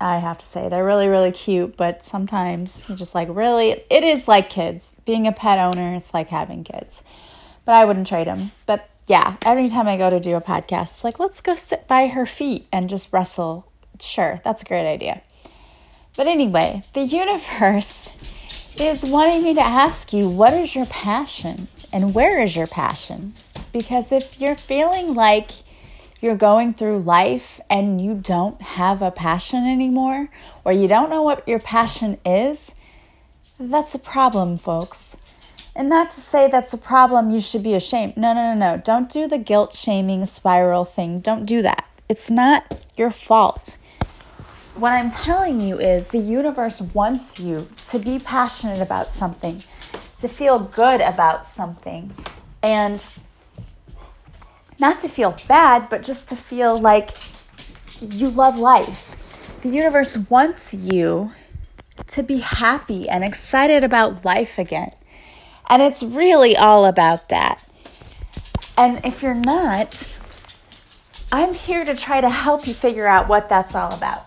I 0.00 0.18
have 0.18 0.38
to 0.38 0.46
say, 0.46 0.68
they're 0.68 0.86
really, 0.86 1.08
really 1.08 1.32
cute. 1.32 1.76
But 1.76 2.04
sometimes 2.04 2.84
you're 2.88 2.96
just 2.96 3.16
like, 3.16 3.26
really? 3.28 3.82
It 3.90 4.04
is 4.04 4.28
like 4.28 4.50
kids. 4.50 4.94
Being 5.04 5.26
a 5.26 5.32
pet 5.32 5.58
owner, 5.58 5.96
it's 5.96 6.14
like 6.14 6.28
having 6.28 6.62
kids. 6.62 7.02
But 7.64 7.72
I 7.72 7.84
wouldn't 7.84 8.06
trade 8.06 8.28
them. 8.28 8.52
But 8.66 8.88
yeah, 9.06 9.36
every 9.44 9.68
time 9.68 9.88
I 9.88 9.96
go 9.96 10.10
to 10.10 10.20
do 10.20 10.36
a 10.36 10.40
podcast, 10.40 11.02
like, 11.02 11.18
let's 11.18 11.40
go 11.40 11.56
sit 11.56 11.88
by 11.88 12.08
her 12.08 12.26
feet 12.26 12.66
and 12.72 12.88
just 12.88 13.12
wrestle. 13.12 13.70
Sure, 14.00 14.40
that's 14.44 14.62
a 14.62 14.66
great 14.66 14.90
idea. 14.90 15.22
But 16.16 16.26
anyway, 16.26 16.84
the 16.92 17.02
universe 17.02 18.10
is 18.78 19.02
wanting 19.02 19.42
me 19.42 19.54
to 19.54 19.60
ask 19.60 20.12
you 20.12 20.28
what 20.28 20.52
is 20.52 20.74
your 20.74 20.86
passion 20.86 21.68
and 21.92 22.14
where 22.14 22.40
is 22.40 22.56
your 22.56 22.66
passion? 22.66 23.34
Because 23.72 24.12
if 24.12 24.40
you're 24.40 24.56
feeling 24.56 25.14
like 25.14 25.50
you're 26.20 26.36
going 26.36 26.74
through 26.74 27.00
life 27.00 27.60
and 27.68 28.00
you 28.00 28.14
don't 28.14 28.60
have 28.60 29.02
a 29.02 29.10
passion 29.10 29.66
anymore, 29.66 30.28
or 30.64 30.72
you 30.72 30.86
don't 30.86 31.10
know 31.10 31.22
what 31.22 31.46
your 31.48 31.58
passion 31.58 32.18
is, 32.24 32.72
that's 33.58 33.94
a 33.94 33.98
problem, 33.98 34.58
folks. 34.58 35.16
And 35.74 35.88
not 35.88 36.10
to 36.10 36.20
say 36.20 36.48
that's 36.48 36.72
a 36.72 36.78
problem 36.78 37.30
you 37.30 37.40
should 37.40 37.62
be 37.62 37.74
ashamed. 37.74 38.16
No, 38.16 38.34
no, 38.34 38.54
no, 38.54 38.74
no. 38.74 38.82
Don't 38.82 39.08
do 39.08 39.28
the 39.28 39.38
guilt 39.38 39.72
shaming 39.72 40.24
spiral 40.26 40.84
thing. 40.84 41.20
Don't 41.20 41.46
do 41.46 41.62
that. 41.62 41.86
It's 42.08 42.28
not 42.30 42.84
your 42.96 43.10
fault. 43.10 43.76
What 44.74 44.92
I'm 44.92 45.10
telling 45.10 45.60
you 45.60 45.78
is 45.78 46.08
the 46.08 46.18
universe 46.18 46.80
wants 46.80 47.38
you 47.38 47.68
to 47.88 47.98
be 47.98 48.18
passionate 48.18 48.80
about 48.80 49.08
something, 49.08 49.62
to 50.18 50.28
feel 50.28 50.58
good 50.58 51.00
about 51.00 51.46
something, 51.46 52.14
and 52.62 53.04
not 54.78 54.98
to 55.00 55.08
feel 55.08 55.36
bad, 55.46 55.88
but 55.88 56.02
just 56.02 56.28
to 56.30 56.36
feel 56.36 56.78
like 56.78 57.10
you 58.00 58.30
love 58.30 58.58
life. 58.58 59.60
The 59.62 59.68
universe 59.68 60.16
wants 60.16 60.72
you 60.72 61.32
to 62.06 62.22
be 62.22 62.38
happy 62.38 63.08
and 63.08 63.22
excited 63.22 63.84
about 63.84 64.24
life 64.24 64.58
again. 64.58 64.92
And 65.70 65.80
it's 65.80 66.02
really 66.02 66.54
all 66.54 66.84
about 66.84 67.30
that. 67.30 67.64
And 68.76 69.02
if 69.04 69.22
you're 69.22 69.34
not, 69.34 70.18
I'm 71.32 71.54
here 71.54 71.84
to 71.86 71.94
try 71.94 72.20
to 72.20 72.28
help 72.28 72.66
you 72.66 72.74
figure 72.74 73.06
out 73.06 73.28
what 73.28 73.48
that's 73.48 73.74
all 73.74 73.94
about 73.94 74.26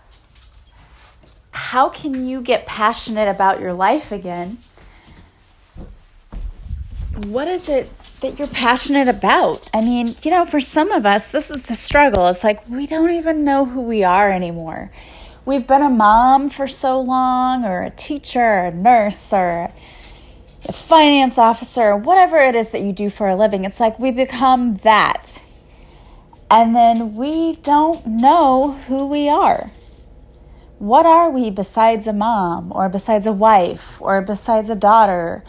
how 1.74 1.90
can 1.90 2.28
you 2.28 2.42
get 2.42 2.68
passionate 2.68 3.28
about 3.28 3.60
your 3.60 3.74
life 3.74 4.12
again? 4.12 4.58
What 7.26 7.48
is 7.48 7.68
it 7.70 7.90
that 8.22 8.38
you're 8.38 8.48
passionate 8.48 9.08
about? 9.08 9.72
I 9.74 9.82
mean, 9.82 10.16
you 10.22 10.30
know, 10.30 10.46
for 10.46 10.60
some 10.60 10.92
of 10.92 11.06
us, 11.06 11.28
this 11.28 11.50
is 11.50 11.64
the 11.64 11.74
struggle. 11.74 12.28
It's 12.28 12.44
like 12.44 12.68
we 12.70 12.86
don't 12.86 13.10
even 13.10 13.44
know 13.44 13.66
who 13.66 13.82
we 13.82 14.04
are 14.04 14.32
anymore. 14.32 14.92
We've 15.46 15.66
been 15.66 15.82
a 15.82 15.90
mom 15.90 16.50
for 16.50 16.68
so 16.68 17.02
long, 17.02 17.66
or 17.66 17.82
a 17.82 17.90
teacher, 17.90 18.40
or 18.40 18.66
a 18.66 18.72
nurse, 18.72 19.34
or 19.34 19.72
finance 20.72 21.38
officer, 21.38 21.96
whatever 21.96 22.38
it 22.38 22.56
is 22.56 22.70
that 22.70 22.82
you 22.82 22.94
do 22.94 23.10
for 23.10 23.28
a 23.28 23.36
living. 23.36 23.66
It's 23.66 23.80
like 23.80 24.00
we 24.00 24.12
become 24.12 24.78
that. 24.78 25.44
And 26.50 26.76
then 26.76 27.16
we 27.16 27.56
don't 27.58 28.06
know 28.06 28.74
who 28.88 29.08
we 29.08 29.28
are 29.28 29.72
what 30.84 31.06
are 31.06 31.30
we 31.30 31.50
besides 31.50 32.08
a 32.08 32.12
mom 32.12 32.70
or 32.76 32.90
besides 32.90 33.26
a 33.26 33.32
wife 33.32 33.96
or 34.02 34.22
besides 34.22 34.70
a 34.70 34.76
daughter 34.76 35.42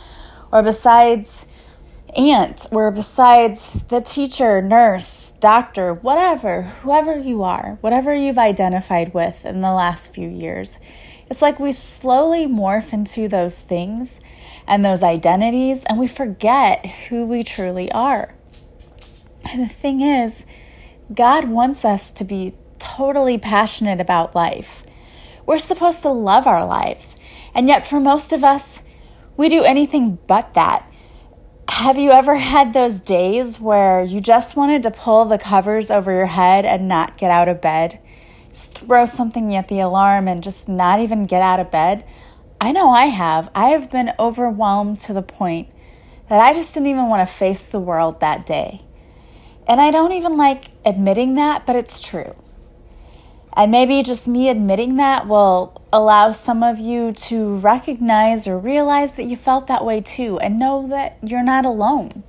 or 0.52 0.62
besides 0.62 1.48
aunt 2.16 2.66
or 2.70 2.92
besides 2.92 3.72
the 3.88 4.00
teacher, 4.00 4.62
nurse, 4.62 5.32
doctor, 5.40 5.92
whatever, 5.92 6.62
whoever 6.82 7.18
you 7.18 7.42
are, 7.42 7.78
whatever 7.80 8.14
you've 8.14 8.38
identified 8.38 9.12
with 9.12 9.44
in 9.44 9.60
the 9.60 9.72
last 9.72 10.14
few 10.14 10.28
years. 10.28 10.78
It's 11.28 11.42
like 11.42 11.58
we 11.58 11.72
slowly 11.72 12.46
morph 12.46 12.92
into 12.92 13.26
those 13.26 13.58
things 13.58 14.20
and 14.66 14.84
those 14.84 15.02
identities 15.02 15.84
and 15.84 15.98
we 15.98 16.06
forget 16.06 16.86
who 17.08 17.26
we 17.26 17.42
truly 17.42 17.90
are. 17.92 18.34
And 19.44 19.62
the 19.62 19.72
thing 19.72 20.00
is, 20.00 20.44
God 21.12 21.48
wants 21.48 21.84
us 21.84 22.10
to 22.12 22.24
be 22.24 22.54
totally 22.78 23.38
passionate 23.38 24.00
about 24.00 24.34
life. 24.34 24.84
We're 25.46 25.58
supposed 25.58 26.02
to 26.02 26.10
love 26.10 26.46
our 26.46 26.64
lives. 26.64 27.18
And 27.54 27.68
yet, 27.68 27.86
for 27.86 28.00
most 28.00 28.32
of 28.32 28.42
us, 28.42 28.82
we 29.36 29.48
do 29.48 29.62
anything 29.62 30.18
but 30.26 30.54
that. 30.54 30.90
Have 31.68 31.96
you 31.98 32.10
ever 32.10 32.36
had 32.36 32.72
those 32.72 32.98
days 32.98 33.60
where 33.60 34.02
you 34.02 34.20
just 34.20 34.56
wanted 34.56 34.82
to 34.84 34.90
pull 34.90 35.24
the 35.24 35.38
covers 35.38 35.90
over 35.90 36.12
your 36.12 36.26
head 36.26 36.64
and 36.64 36.88
not 36.88 37.18
get 37.18 37.30
out 37.30 37.48
of 37.48 37.60
bed? 37.60 37.98
Just 38.48 38.78
throw 38.78 39.06
something 39.06 39.54
at 39.54 39.68
the 39.68 39.80
alarm 39.80 40.28
and 40.28 40.42
just 40.42 40.68
not 40.68 41.00
even 41.00 41.26
get 41.26 41.42
out 41.42 41.60
of 41.60 41.70
bed? 41.70 42.04
I 42.60 42.72
know 42.72 42.90
I 42.90 43.06
have. 43.06 43.50
I 43.54 43.68
have 43.68 43.90
been 43.90 44.12
overwhelmed 44.18 44.98
to 44.98 45.12
the 45.12 45.22
point 45.22 45.68
that 46.28 46.40
I 46.40 46.54
just 46.54 46.74
didn't 46.74 46.88
even 46.88 47.08
want 47.08 47.26
to 47.26 47.34
face 47.34 47.66
the 47.66 47.80
world 47.80 48.20
that 48.20 48.46
day. 48.46 48.80
And 49.66 49.80
I 49.80 49.90
don't 49.90 50.12
even 50.12 50.36
like 50.36 50.70
admitting 50.84 51.34
that, 51.34 51.66
but 51.66 51.76
it's 51.76 52.00
true. 52.00 52.34
And 53.56 53.70
maybe 53.70 54.02
just 54.02 54.26
me 54.26 54.48
admitting 54.48 54.96
that 54.96 55.28
will 55.28 55.80
allow 55.92 56.32
some 56.32 56.62
of 56.62 56.78
you 56.78 57.12
to 57.12 57.56
recognize 57.58 58.46
or 58.46 58.58
realize 58.58 59.12
that 59.12 59.24
you 59.24 59.36
felt 59.36 59.68
that 59.68 59.84
way 59.84 60.00
too 60.00 60.38
and 60.40 60.58
know 60.58 60.88
that 60.88 61.18
you're 61.22 61.44
not 61.44 61.64
alone. 61.64 62.24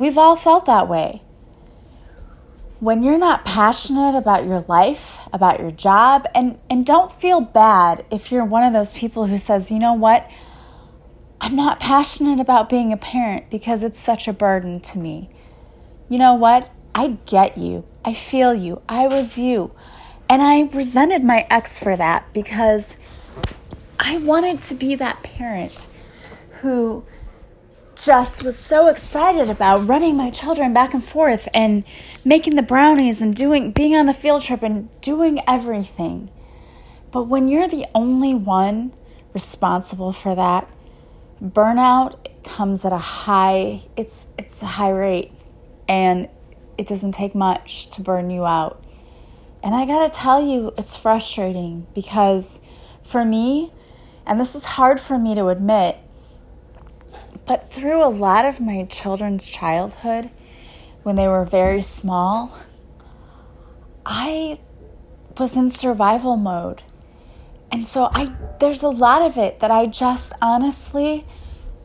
We've 0.00 0.18
all 0.18 0.34
felt 0.34 0.66
that 0.66 0.88
way. 0.88 1.22
When 2.82 3.00
you're 3.04 3.16
not 3.16 3.44
passionate 3.44 4.16
about 4.16 4.44
your 4.44 4.64
life, 4.66 5.20
about 5.32 5.60
your 5.60 5.70
job, 5.70 6.26
and, 6.34 6.58
and 6.68 6.84
don't 6.84 7.12
feel 7.12 7.40
bad 7.40 8.04
if 8.10 8.32
you're 8.32 8.44
one 8.44 8.64
of 8.64 8.72
those 8.72 8.92
people 8.92 9.26
who 9.26 9.38
says, 9.38 9.70
you 9.70 9.78
know 9.78 9.92
what, 9.92 10.28
I'm 11.40 11.54
not 11.54 11.78
passionate 11.78 12.40
about 12.40 12.68
being 12.68 12.92
a 12.92 12.96
parent 12.96 13.48
because 13.50 13.84
it's 13.84 14.00
such 14.00 14.26
a 14.26 14.32
burden 14.32 14.80
to 14.80 14.98
me. 14.98 15.30
You 16.08 16.18
know 16.18 16.34
what? 16.34 16.72
I 16.92 17.18
get 17.24 17.56
you. 17.56 17.84
I 18.04 18.14
feel 18.14 18.52
you. 18.52 18.82
I 18.88 19.06
was 19.06 19.38
you. 19.38 19.70
And 20.28 20.42
I 20.42 20.62
resented 20.62 21.22
my 21.22 21.46
ex 21.48 21.78
for 21.78 21.94
that 21.94 22.32
because 22.32 22.96
I 24.00 24.18
wanted 24.18 24.60
to 24.62 24.74
be 24.74 24.96
that 24.96 25.22
parent 25.22 25.88
who 26.62 27.04
just 28.04 28.42
was 28.42 28.58
so 28.58 28.88
excited 28.88 29.48
about 29.48 29.86
running 29.86 30.16
my 30.16 30.28
children 30.28 30.72
back 30.72 30.92
and 30.92 31.04
forth 31.04 31.48
and 31.54 31.84
making 32.24 32.56
the 32.56 32.62
brownies 32.62 33.22
and 33.22 33.34
doing 33.36 33.70
being 33.70 33.94
on 33.94 34.06
the 34.06 34.14
field 34.14 34.42
trip 34.42 34.62
and 34.62 34.88
doing 35.00 35.40
everything. 35.46 36.28
But 37.12 37.24
when 37.24 37.46
you're 37.46 37.68
the 37.68 37.86
only 37.94 38.34
one 38.34 38.92
responsible 39.32 40.12
for 40.12 40.34
that, 40.34 40.68
burnout 41.40 42.28
comes 42.42 42.84
at 42.84 42.92
a 42.92 42.98
high 42.98 43.82
it's 43.96 44.26
it's 44.36 44.62
a 44.62 44.66
high 44.66 44.90
rate 44.90 45.30
and 45.88 46.28
it 46.76 46.88
doesn't 46.88 47.12
take 47.12 47.36
much 47.36 47.88
to 47.90 48.00
burn 48.00 48.30
you 48.30 48.44
out. 48.44 48.82
And 49.62 49.76
I 49.76 49.86
got 49.86 50.12
to 50.12 50.18
tell 50.18 50.44
you 50.44 50.72
it's 50.76 50.96
frustrating 50.96 51.86
because 51.94 52.60
for 53.04 53.24
me, 53.24 53.70
and 54.26 54.40
this 54.40 54.56
is 54.56 54.64
hard 54.64 54.98
for 54.98 55.18
me 55.18 55.36
to 55.36 55.48
admit, 55.48 55.98
but 57.46 57.70
through 57.70 58.04
a 58.04 58.08
lot 58.08 58.44
of 58.44 58.60
my 58.60 58.84
children's 58.84 59.48
childhood, 59.48 60.30
when 61.02 61.16
they 61.16 61.26
were 61.26 61.44
very 61.44 61.80
small, 61.80 62.56
I 64.06 64.60
was 65.38 65.56
in 65.56 65.70
survival 65.70 66.36
mode. 66.36 66.82
And 67.70 67.88
so 67.88 68.10
I 68.14 68.34
there's 68.60 68.82
a 68.82 68.88
lot 68.88 69.22
of 69.22 69.38
it 69.38 69.60
that 69.60 69.70
I 69.70 69.86
just 69.86 70.32
honestly 70.40 71.26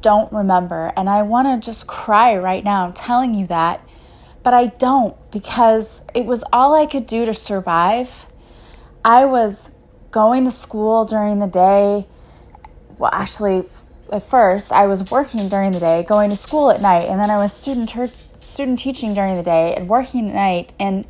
don't 0.01 0.31
remember 0.31 0.93
and 0.95 1.09
I 1.09 1.23
want 1.23 1.47
to 1.47 1.65
just 1.65 1.87
cry 1.87 2.35
right 2.35 2.63
now 2.63 2.91
telling 2.93 3.33
you 3.33 3.47
that. 3.47 3.81
But 4.43 4.53
I 4.53 4.67
don't 4.67 5.15
because 5.31 6.05
it 6.13 6.25
was 6.25 6.43
all 6.53 6.75
I 6.75 6.85
could 6.85 7.07
do 7.07 7.25
to 7.25 7.33
survive. 7.33 8.27
I 9.03 9.25
was 9.25 9.71
going 10.11 10.45
to 10.45 10.51
school 10.51 11.05
during 11.05 11.39
the 11.39 11.47
day. 11.47 12.07
Well, 12.97 13.11
actually, 13.13 13.65
at 14.11 14.23
first 14.23 14.71
I 14.71 14.87
was 14.87 15.11
working 15.11 15.49
during 15.49 15.71
the 15.71 15.79
day, 15.79 16.03
going 16.03 16.29
to 16.29 16.35
school 16.35 16.71
at 16.71 16.81
night, 16.81 17.07
and 17.07 17.19
then 17.19 17.29
I 17.29 17.37
was 17.37 17.53
student 17.53 17.89
ter- 17.89 18.11
student 18.33 18.79
teaching 18.79 19.13
during 19.13 19.35
the 19.35 19.43
day 19.43 19.75
and 19.75 19.87
working 19.87 20.29
at 20.29 20.35
night 20.35 20.73
and 20.79 21.05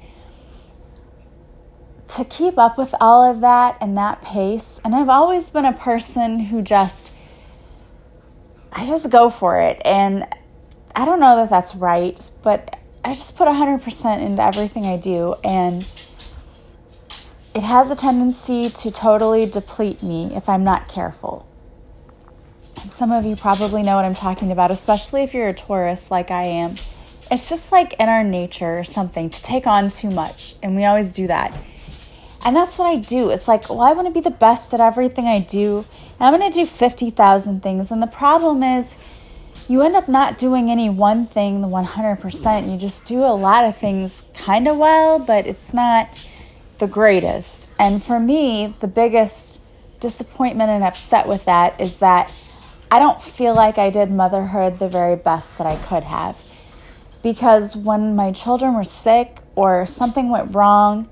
to 2.09 2.25
keep 2.25 2.57
up 2.57 2.77
with 2.77 2.95
all 2.99 3.29
of 3.29 3.41
that 3.41 3.77
and 3.79 3.97
that 3.97 4.21
pace 4.21 4.79
and 4.83 4.95
I've 4.95 5.09
always 5.09 5.49
been 5.49 5.65
a 5.65 5.73
person 5.73 6.39
who 6.39 6.61
just 6.61 7.11
I 8.71 8.85
just 8.85 9.09
go 9.09 9.29
for 9.29 9.59
it 9.59 9.81
and 9.83 10.25
I 10.95 11.05
don't 11.05 11.19
know 11.19 11.35
that 11.37 11.49
that's 11.49 11.75
right 11.75 12.29
but 12.43 12.77
I 13.03 13.13
just 13.13 13.37
put 13.37 13.47
100% 13.47 14.21
into 14.21 14.43
everything 14.43 14.85
I 14.85 14.97
do 14.97 15.35
and 15.43 15.87
it 17.53 17.63
has 17.63 17.89
a 17.89 17.95
tendency 17.95 18.69
to 18.69 18.91
totally 18.91 19.45
deplete 19.45 20.03
me 20.03 20.35
if 20.35 20.47
I'm 20.47 20.63
not 20.63 20.87
careful 20.87 21.46
some 22.91 23.12
of 23.12 23.25
you 23.25 23.36
probably 23.36 23.84
know 23.84 23.96
what 23.96 24.05
I'm 24.05 24.15
talking 24.15 24.51
about, 24.51 24.72
especially 24.72 25.24
if 25.24 25.34
you're 25.34 25.50
a 25.50 25.53
Taurus 25.53 26.10
like 26.12 26.31
I 26.31 26.43
am. 26.43 26.75
It's 27.29 27.50
just 27.50 27.72
like 27.72 27.93
in 28.00 28.10
our 28.10 28.24
nature 28.24 28.79
or 28.79 28.84
something 28.84 29.29
to 29.29 29.41
take 29.41 29.67
on 29.67 29.91
too 29.91 30.10
much, 30.10 30.55
and 30.63 30.75
we 30.75 30.86
always 30.86 31.12
do 31.12 31.27
that. 31.27 31.53
And 32.46 32.55
that's 32.55 32.77
what 32.77 32.86
I 32.86 32.96
do. 32.96 33.29
It's 33.29 33.48
like, 33.48 33.69
well, 33.69 33.81
I 33.81 33.91
want 33.91 34.07
to 34.07 34.13
be 34.13 34.22
the 34.22 34.29
best 34.29 34.74
at 34.74 34.79
everything 34.79 35.25
I 35.25 35.39
do. 35.39 35.86
And 36.19 36.27
I'm 36.27 36.39
going 36.39 36.50
to 36.50 36.55
do 36.55 36.65
50,000 36.65 37.62
things. 37.62 37.91
And 37.91 38.01
the 38.01 38.07
problem 38.07 38.63
is, 38.63 38.95
you 39.67 39.82
end 39.82 39.95
up 39.97 40.08
not 40.08 40.38
doing 40.38 40.71
any 40.71 40.89
one 40.89 41.28
thing 41.28 41.62
the 41.62 41.67
100%. 41.67 42.71
You 42.71 42.78
just 42.78 43.06
do 43.06 43.25
a 43.25 43.36
lot 43.36 43.65
of 43.65 43.75
things 43.75 44.23
kind 44.34 44.67
of 44.67 44.78
well, 44.78 45.19
but 45.19 45.45
it's 45.45 45.73
not 45.73 46.25
the 46.78 46.88
greatest. 46.88 47.69
And 47.78 48.01
for 48.01 48.19
me, 48.19 48.73
the 48.80 48.88
biggest 48.88 49.60
disappointment 49.99 50.69
and 50.69 50.84
upset 50.84 51.28
with 51.28 51.43
that 51.45 51.80
is 51.82 51.97
that 51.97 52.34
I 52.89 53.00
don't 53.00 53.21
feel 53.21 53.54
like 53.54 53.78
I 53.78 53.89
did 53.89 54.12
motherhood 54.12 54.80
the 54.80 54.88
very 54.88 55.15
best 55.15 55.58
that 55.58 55.67
I 55.67 55.76
could 55.76 56.04
have. 56.04 56.38
Because 57.21 57.76
when 57.76 58.15
my 58.15 58.32
children 58.32 58.73
were 58.73 58.84
sick 58.84 59.39
or 59.56 59.86
something 59.86 60.30
went 60.30 60.56
wrong, 60.56 61.10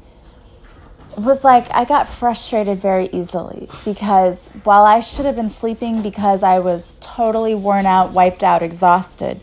it 1.12 1.20
was 1.20 1.44
like 1.44 1.70
I 1.72 1.86
got 1.86 2.08
frustrated 2.08 2.80
very 2.80 3.10
easily 3.12 3.70
because 3.86 4.50
while 4.64 4.84
I 4.84 5.00
should 5.00 5.26
have 5.26 5.36
been 5.36 5.50
sleeping 5.50 6.02
because 6.02 6.44
I 6.44 6.60
was 6.60 6.98
totally 7.02 7.56
worn 7.56 7.86
out, 7.86 8.12
wiped 8.12 8.44
out, 8.44 8.62
exhausted, 8.62 9.40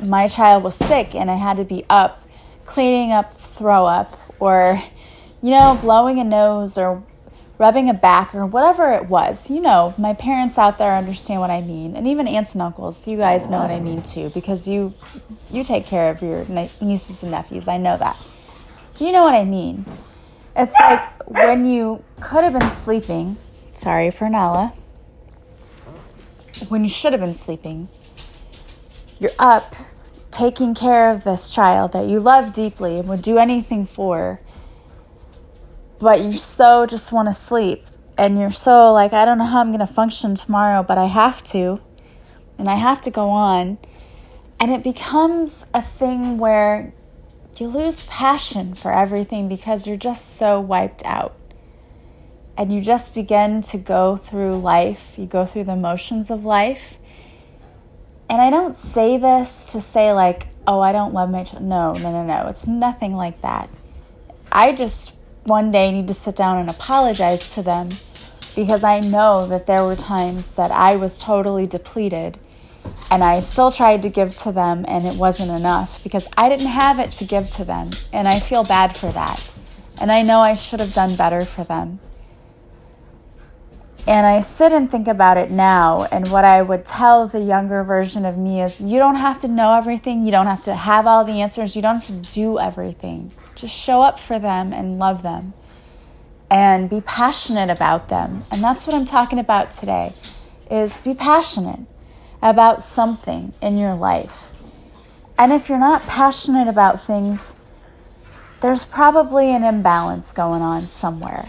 my 0.00 0.28
child 0.28 0.64
was 0.64 0.76
sick 0.76 1.14
and 1.14 1.30
I 1.30 1.36
had 1.36 1.56
to 1.58 1.64
be 1.64 1.84
up 1.90 2.26
cleaning 2.64 3.12
up 3.12 3.38
throw 3.40 3.86
up 3.86 4.20
or, 4.38 4.82
you 5.42 5.50
know, 5.50 5.78
blowing 5.80 6.18
a 6.20 6.24
nose 6.24 6.78
or 6.78 7.02
rubbing 7.58 7.90
a 7.90 7.94
back 7.94 8.34
or 8.34 8.46
whatever 8.46 8.92
it 8.92 9.08
was. 9.08 9.50
You 9.50 9.60
know, 9.60 9.94
my 9.98 10.14
parents 10.14 10.56
out 10.56 10.78
there 10.78 10.94
understand 10.94 11.40
what 11.40 11.50
I 11.50 11.60
mean, 11.60 11.96
and 11.96 12.06
even 12.06 12.26
aunts 12.26 12.54
and 12.54 12.62
uncles, 12.62 13.06
you 13.06 13.16
guys 13.16 13.50
know 13.50 13.58
what 13.58 13.70
I 13.70 13.80
mean 13.80 14.02
too, 14.02 14.30
because 14.30 14.66
you 14.66 14.94
you 15.50 15.64
take 15.64 15.84
care 15.84 16.10
of 16.10 16.22
your 16.22 16.44
nieces 16.80 17.22
and 17.22 17.32
nephews. 17.32 17.68
I 17.68 17.76
know 17.76 17.96
that. 17.96 18.16
You 18.98 19.12
know 19.12 19.24
what 19.24 19.34
I 19.34 19.44
mean. 19.44 19.84
It's 20.56 20.74
like 20.80 21.28
when 21.28 21.64
you 21.64 22.02
could 22.20 22.44
have 22.44 22.52
been 22.52 22.70
sleeping. 22.70 23.36
Sorry 23.74 24.10
for 24.10 24.28
Nala. 24.28 24.72
When 26.68 26.82
you 26.82 26.90
should 26.90 27.12
have 27.12 27.20
been 27.20 27.34
sleeping, 27.34 27.88
you're 29.20 29.30
up 29.38 29.76
taking 30.32 30.74
care 30.74 31.10
of 31.10 31.22
this 31.22 31.54
child 31.54 31.92
that 31.92 32.08
you 32.08 32.18
love 32.18 32.52
deeply 32.52 32.98
and 32.98 33.08
would 33.08 33.22
do 33.22 33.38
anything 33.38 33.86
for 33.86 34.40
but 35.98 36.20
you 36.20 36.32
so 36.32 36.86
just 36.86 37.12
want 37.12 37.28
to 37.28 37.32
sleep 37.32 37.84
and 38.18 38.36
you're 38.36 38.50
so 38.50 38.92
like 38.92 39.12
I 39.12 39.24
don't 39.24 39.38
know 39.38 39.46
how 39.46 39.60
I'm 39.60 39.68
going 39.68 39.78
to 39.78 39.86
function 39.86 40.34
tomorrow, 40.34 40.82
but 40.82 40.98
I 40.98 41.06
have 41.06 41.42
to. 41.44 41.80
And 42.58 42.68
I 42.68 42.74
have 42.74 43.00
to 43.02 43.10
go 43.10 43.30
on. 43.30 43.78
And 44.58 44.72
it 44.72 44.82
becomes 44.82 45.66
a 45.72 45.80
thing 45.80 46.36
where 46.38 46.92
you 47.56 47.68
lose 47.68 48.04
passion 48.06 48.74
for 48.74 48.92
everything 48.92 49.48
because 49.48 49.86
you're 49.86 49.96
just 49.96 50.36
so 50.36 50.60
wiped 50.60 51.04
out. 51.04 51.36
And 52.56 52.72
you 52.72 52.80
just 52.80 53.14
begin 53.14 53.62
to 53.62 53.78
go 53.78 54.16
through 54.16 54.56
life, 54.56 55.12
you 55.16 55.26
go 55.26 55.46
through 55.46 55.64
the 55.64 55.76
motions 55.76 56.28
of 56.28 56.44
life. 56.44 56.96
And 58.28 58.42
I 58.42 58.50
don't 58.50 58.74
say 58.74 59.16
this 59.16 59.70
to 59.72 59.80
say, 59.80 60.12
like, 60.12 60.48
oh, 60.66 60.80
I 60.80 60.90
don't 60.90 61.14
love 61.14 61.30
my 61.30 61.44
child. 61.44 61.62
No, 61.62 61.92
no, 61.92 62.10
no, 62.10 62.24
no. 62.24 62.48
It's 62.48 62.66
nothing 62.66 63.14
like 63.14 63.40
that. 63.42 63.70
I 64.50 64.74
just 64.74 65.12
one 65.44 65.70
day 65.70 65.90
need 65.90 66.08
to 66.08 66.14
sit 66.14 66.36
down 66.36 66.58
and 66.58 66.68
apologize 66.68 67.54
to 67.54 67.62
them 67.62 67.88
because 68.54 68.82
I 68.82 69.00
know 69.00 69.46
that 69.46 69.66
there 69.66 69.84
were 69.84 69.96
times 69.96 70.52
that 70.52 70.70
I 70.70 70.96
was 70.96 71.18
totally 71.18 71.66
depleted 71.66 72.38
and 73.10 73.22
I 73.22 73.40
still 73.40 73.70
tried 73.70 74.02
to 74.02 74.08
give 74.08 74.36
to 74.38 74.52
them 74.52 74.84
and 74.88 75.06
it 75.06 75.14
wasn't 75.14 75.50
enough 75.50 76.02
because 76.02 76.28
I 76.36 76.48
didn't 76.48 76.66
have 76.66 76.98
it 76.98 77.12
to 77.12 77.24
give 77.24 77.50
to 77.50 77.64
them 77.64 77.90
and 78.12 78.28
I 78.28 78.40
feel 78.40 78.64
bad 78.64 78.96
for 78.96 79.10
that. 79.12 79.50
And 80.00 80.12
I 80.12 80.22
know 80.22 80.40
I 80.40 80.54
should 80.54 80.80
have 80.80 80.94
done 80.94 81.16
better 81.16 81.44
for 81.44 81.64
them. 81.64 82.00
And 84.06 84.26
I 84.26 84.40
sit 84.40 84.72
and 84.72 84.90
think 84.90 85.06
about 85.06 85.36
it 85.36 85.50
now. 85.50 86.06
And 86.10 86.30
what 86.30 86.44
I 86.44 86.62
would 86.62 86.86
tell 86.86 87.28
the 87.28 87.40
younger 87.40 87.84
version 87.84 88.24
of 88.24 88.38
me 88.38 88.62
is 88.62 88.80
you 88.80 88.98
don't 88.98 89.16
have 89.16 89.38
to 89.40 89.48
know 89.48 89.74
everything. 89.74 90.22
You 90.22 90.30
don't 90.30 90.46
have 90.46 90.64
to 90.64 90.74
have 90.74 91.06
all 91.06 91.24
the 91.24 91.42
answers. 91.42 91.76
You 91.76 91.82
don't 91.82 92.00
have 92.00 92.22
to 92.22 92.32
do 92.32 92.58
everything. 92.58 93.32
Just 93.58 93.74
show 93.74 94.02
up 94.02 94.20
for 94.20 94.38
them 94.38 94.72
and 94.72 94.98
love 94.98 95.22
them 95.22 95.52
and 96.50 96.88
be 96.88 97.00
passionate 97.00 97.70
about 97.70 98.08
them. 98.08 98.44
And 98.50 98.62
that's 98.62 98.86
what 98.86 98.94
I'm 98.94 99.04
talking 99.04 99.38
about 99.38 99.72
today 99.72 100.14
is 100.70 100.96
be 100.98 101.14
passionate 101.14 101.80
about 102.40 102.82
something 102.82 103.52
in 103.60 103.78
your 103.78 103.94
life. 103.94 104.50
And 105.36 105.52
if 105.52 105.68
you're 105.68 105.78
not 105.78 106.02
passionate 106.02 106.68
about 106.68 107.04
things, 107.04 107.54
there's 108.60 108.84
probably 108.84 109.54
an 109.54 109.62
imbalance 109.62 110.32
going 110.32 110.62
on 110.62 110.82
somewhere. 110.82 111.48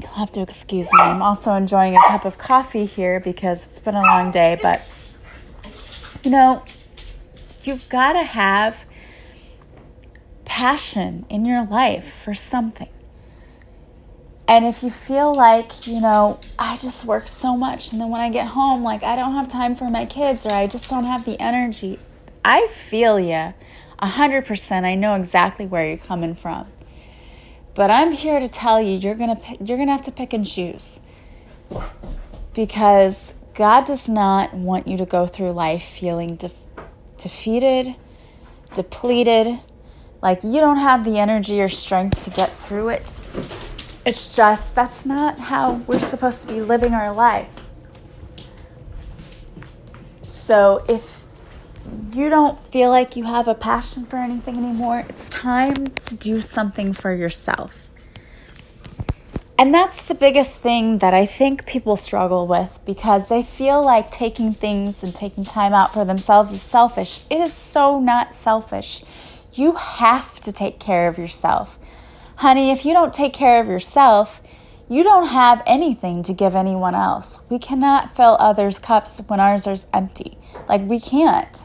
You'll 0.00 0.10
have 0.10 0.32
to 0.32 0.42
excuse 0.42 0.92
me. 0.92 1.00
I'm 1.00 1.22
also 1.22 1.54
enjoying 1.54 1.96
a 1.96 2.00
cup 2.08 2.24
of 2.24 2.38
coffee 2.38 2.84
here 2.84 3.20
because 3.20 3.64
it's 3.64 3.78
been 3.78 3.94
a 3.94 4.02
long 4.02 4.30
day, 4.30 4.58
but 4.60 4.82
you 6.22 6.30
know, 6.30 6.64
You've 7.66 7.88
got 7.88 8.12
to 8.12 8.22
have 8.22 8.86
passion 10.44 11.26
in 11.28 11.44
your 11.44 11.64
life 11.64 12.22
for 12.22 12.32
something. 12.32 12.88
And 14.48 14.64
if 14.64 14.84
you 14.84 14.90
feel 14.90 15.34
like, 15.34 15.88
you 15.88 16.00
know, 16.00 16.38
I 16.56 16.76
just 16.76 17.04
work 17.04 17.26
so 17.26 17.56
much 17.56 17.90
and 17.90 18.00
then 18.00 18.10
when 18.10 18.20
I 18.20 18.30
get 18.30 18.46
home, 18.46 18.84
like 18.84 19.02
I 19.02 19.16
don't 19.16 19.32
have 19.32 19.48
time 19.48 19.74
for 19.74 19.90
my 19.90 20.06
kids 20.06 20.46
or 20.46 20.52
I 20.52 20.68
just 20.68 20.88
don't 20.88 21.04
have 21.04 21.24
the 21.24 21.40
energy, 21.42 21.98
I 22.44 22.68
feel 22.68 23.18
you. 23.18 23.52
100%. 24.00 24.84
I 24.84 24.94
know 24.94 25.14
exactly 25.14 25.66
where 25.66 25.88
you're 25.88 25.96
coming 25.96 26.36
from. 26.36 26.68
But 27.74 27.90
I'm 27.90 28.12
here 28.12 28.38
to 28.38 28.48
tell 28.48 28.80
you 28.80 28.96
you're 28.96 29.16
going 29.16 29.36
to 29.36 29.42
you're 29.62 29.76
going 29.76 29.88
to 29.88 29.92
have 29.92 30.02
to 30.02 30.12
pick 30.12 30.32
and 30.32 30.46
choose. 30.46 31.00
Because 32.54 33.34
God 33.54 33.84
does 33.84 34.08
not 34.08 34.54
want 34.54 34.86
you 34.86 34.96
to 34.96 35.04
go 35.04 35.26
through 35.26 35.52
life 35.52 35.82
feeling 35.82 36.36
de- 36.36 36.50
defeated, 37.18 37.96
depleted, 38.74 39.60
like 40.22 40.42
you 40.42 40.60
don't 40.60 40.78
have 40.78 41.04
the 41.04 41.18
energy 41.18 41.60
or 41.60 41.68
strength 41.68 42.22
to 42.24 42.30
get 42.30 42.52
through 42.56 42.88
it. 42.90 43.12
It's 44.04 44.34
just 44.34 44.74
that's 44.74 45.04
not 45.04 45.38
how 45.38 45.74
we're 45.86 45.98
supposed 45.98 46.42
to 46.42 46.48
be 46.48 46.60
living 46.60 46.94
our 46.94 47.12
lives. 47.12 47.72
So 50.26 50.84
if 50.88 51.24
you 52.12 52.28
don't 52.28 52.58
feel 52.58 52.90
like 52.90 53.16
you 53.16 53.24
have 53.24 53.48
a 53.48 53.54
passion 53.54 54.04
for 54.04 54.16
anything 54.16 54.56
anymore, 54.56 55.04
it's 55.08 55.28
time 55.28 55.74
to 55.74 56.16
do 56.16 56.40
something 56.40 56.92
for 56.92 57.14
yourself. 57.14 57.85
And 59.58 59.72
that's 59.72 60.02
the 60.02 60.14
biggest 60.14 60.58
thing 60.58 60.98
that 60.98 61.14
I 61.14 61.24
think 61.24 61.64
people 61.64 61.96
struggle 61.96 62.46
with 62.46 62.78
because 62.84 63.28
they 63.28 63.42
feel 63.42 63.82
like 63.82 64.10
taking 64.10 64.52
things 64.52 65.02
and 65.02 65.14
taking 65.14 65.44
time 65.44 65.72
out 65.72 65.94
for 65.94 66.04
themselves 66.04 66.52
is 66.52 66.60
selfish. 66.60 67.24
It 67.30 67.40
is 67.40 67.54
so 67.54 67.98
not 67.98 68.34
selfish. 68.34 69.02
You 69.54 69.76
have 69.76 70.40
to 70.40 70.52
take 70.52 70.78
care 70.78 71.08
of 71.08 71.16
yourself. 71.16 71.78
Honey, 72.36 72.70
if 72.70 72.84
you 72.84 72.92
don't 72.92 73.14
take 73.14 73.32
care 73.32 73.58
of 73.58 73.66
yourself, 73.66 74.42
you 74.90 75.02
don't 75.02 75.28
have 75.28 75.62
anything 75.66 76.22
to 76.24 76.34
give 76.34 76.54
anyone 76.54 76.94
else. 76.94 77.40
We 77.48 77.58
cannot 77.58 78.14
fill 78.14 78.36
others' 78.38 78.78
cups 78.78 79.18
when 79.26 79.40
ours 79.40 79.66
is 79.66 79.86
empty. 79.90 80.36
Like, 80.68 80.82
we 80.82 81.00
can't. 81.00 81.64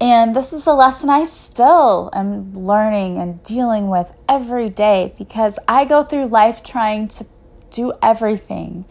And 0.00 0.34
this 0.34 0.54
is 0.54 0.66
a 0.66 0.72
lesson 0.72 1.10
I 1.10 1.24
still 1.24 2.08
am 2.14 2.54
learning 2.54 3.18
and 3.18 3.42
dealing 3.42 3.88
with 3.88 4.10
every 4.26 4.70
day 4.70 5.14
because 5.18 5.58
I 5.68 5.84
go 5.84 6.04
through 6.04 6.28
life 6.28 6.62
trying 6.62 7.08
to 7.08 7.26
do 7.70 7.92
everything 8.02 8.86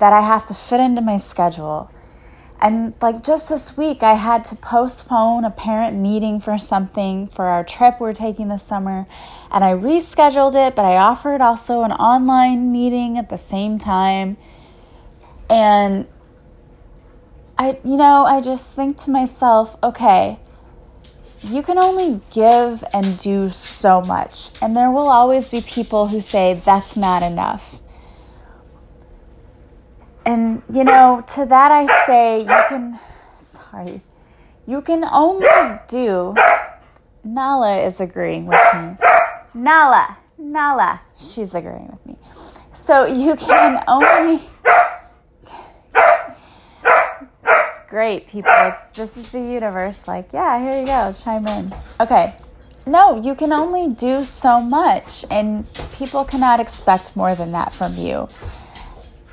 that 0.00 0.12
I 0.12 0.20
have 0.20 0.44
to 0.46 0.54
fit 0.54 0.80
into 0.80 1.00
my 1.00 1.16
schedule. 1.16 1.92
And 2.60 2.94
like 3.00 3.22
just 3.22 3.48
this 3.48 3.76
week, 3.76 4.02
I 4.02 4.14
had 4.14 4.44
to 4.46 4.56
postpone 4.56 5.44
a 5.44 5.50
parent 5.50 5.96
meeting 5.96 6.40
for 6.40 6.58
something 6.58 7.28
for 7.28 7.46
our 7.46 7.62
trip 7.62 8.00
we're 8.00 8.12
taking 8.12 8.48
this 8.48 8.64
summer. 8.64 9.06
And 9.50 9.62
I 9.62 9.72
rescheduled 9.74 10.54
it, 10.54 10.74
but 10.74 10.84
I 10.84 10.96
offered 10.96 11.40
also 11.40 11.82
an 11.82 11.92
online 11.92 12.72
meeting 12.72 13.16
at 13.16 13.28
the 13.28 13.38
same 13.38 13.78
time. 13.78 14.36
And 15.48 16.06
I, 17.58 17.78
you 17.84 17.96
know, 17.96 18.24
I 18.24 18.40
just 18.40 18.72
think 18.72 18.96
to 18.98 19.10
myself, 19.10 19.76
okay, 19.82 20.38
you 21.44 21.62
can 21.62 21.78
only 21.78 22.20
give 22.30 22.84
and 22.92 23.18
do 23.18 23.50
so 23.50 24.00
much. 24.02 24.50
And 24.62 24.76
there 24.76 24.90
will 24.90 25.08
always 25.08 25.48
be 25.48 25.60
people 25.60 26.08
who 26.08 26.20
say 26.20 26.54
that's 26.54 26.96
not 26.96 27.22
enough. 27.22 27.80
And, 30.24 30.62
you 30.72 30.84
know, 30.84 31.24
to 31.34 31.46
that 31.46 31.72
I 31.72 32.06
say, 32.06 32.40
you 32.40 32.62
can, 32.68 32.98
sorry, 33.38 34.00
you 34.66 34.80
can 34.80 35.04
only 35.04 35.48
do, 35.88 36.34
Nala 37.24 37.78
is 37.80 38.00
agreeing 38.00 38.46
with 38.46 38.60
me. 38.74 38.96
Nala, 39.54 40.18
Nala, 40.38 41.00
she's 41.16 41.54
agreeing 41.54 41.88
with 41.88 42.06
me. 42.06 42.16
So 42.72 43.04
you 43.04 43.34
can 43.36 43.82
only, 43.88 44.42
great, 47.92 48.26
people. 48.26 48.50
It's, 48.50 48.96
this 48.96 49.18
is 49.18 49.30
the 49.32 49.38
universe. 49.38 50.08
Like, 50.08 50.32
yeah, 50.32 50.58
here 50.58 50.80
you 50.80 50.86
go, 50.86 51.12
chime 51.12 51.46
in. 51.46 51.74
Okay. 52.00 52.32
No, 52.86 53.20
you 53.20 53.34
can 53.34 53.52
only 53.52 53.94
do 53.94 54.20
so 54.20 54.62
much, 54.62 55.26
and 55.30 55.68
people 55.92 56.24
cannot 56.24 56.58
expect 56.58 57.14
more 57.14 57.34
than 57.34 57.52
that 57.52 57.74
from 57.74 57.94
you. 57.98 58.28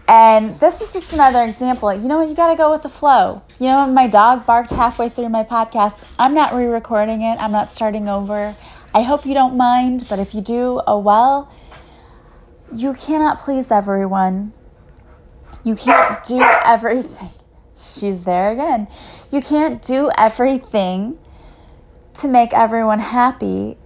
And 0.09 0.59
this 0.59 0.81
is 0.81 0.91
just 0.91 1.13
another 1.13 1.41
example. 1.43 1.93
You 1.93 2.09
know, 2.09 2.21
you 2.21 2.35
got 2.35 2.51
to 2.51 2.57
go 2.57 2.69
with 2.69 2.83
the 2.83 2.89
flow. 2.89 3.41
You 3.61 3.67
know, 3.67 3.87
my 3.87 4.07
dog 4.07 4.45
barked 4.45 4.71
halfway 4.71 5.07
through 5.07 5.29
my 5.29 5.45
podcast. 5.45 6.11
I'm 6.19 6.33
not 6.33 6.53
re 6.53 6.65
recording 6.65 7.21
it, 7.21 7.39
I'm 7.39 7.53
not 7.53 7.71
starting 7.71 8.09
over. 8.09 8.57
I 8.93 9.03
hope 9.03 9.25
you 9.25 9.33
don't 9.33 9.55
mind, 9.55 10.05
but 10.09 10.19
if 10.19 10.35
you 10.35 10.41
do, 10.41 10.81
oh 10.85 10.99
well. 10.99 11.49
You 12.75 12.93
cannot 12.93 13.39
please 13.39 13.71
everyone. 13.71 14.51
You 15.63 15.75
can't 15.75 16.21
do 16.25 16.41
everything. 16.41 17.38
She's 17.79 18.23
there 18.23 18.51
again. 18.51 18.87
You 19.31 19.41
can't 19.41 19.81
do 19.81 20.11
everything 20.17 21.19
to 22.15 22.27
make 22.27 22.53
everyone 22.53 22.99
happy 22.99 23.77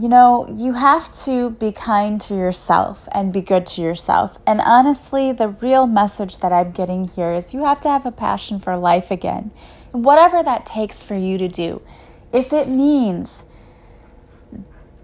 you 0.00 0.08
know, 0.08 0.46
you 0.54 0.74
have 0.74 1.12
to 1.24 1.50
be 1.50 1.72
kind 1.72 2.20
to 2.20 2.34
yourself 2.34 3.08
and 3.10 3.32
be 3.32 3.40
good 3.40 3.66
to 3.66 3.82
yourself. 3.82 4.38
And 4.46 4.60
honestly, 4.60 5.32
the 5.32 5.48
real 5.48 5.88
message 5.88 6.38
that 6.38 6.52
I'm 6.52 6.70
getting 6.70 7.08
here 7.08 7.32
is 7.32 7.52
you 7.52 7.64
have 7.64 7.80
to 7.80 7.88
have 7.88 8.06
a 8.06 8.12
passion 8.12 8.60
for 8.60 8.76
life 8.76 9.10
again. 9.10 9.52
And 9.92 10.04
whatever 10.04 10.40
that 10.42 10.66
takes 10.66 11.02
for 11.02 11.16
you 11.16 11.36
to 11.38 11.48
do. 11.48 11.82
If 12.32 12.52
it 12.52 12.68
means 12.68 13.44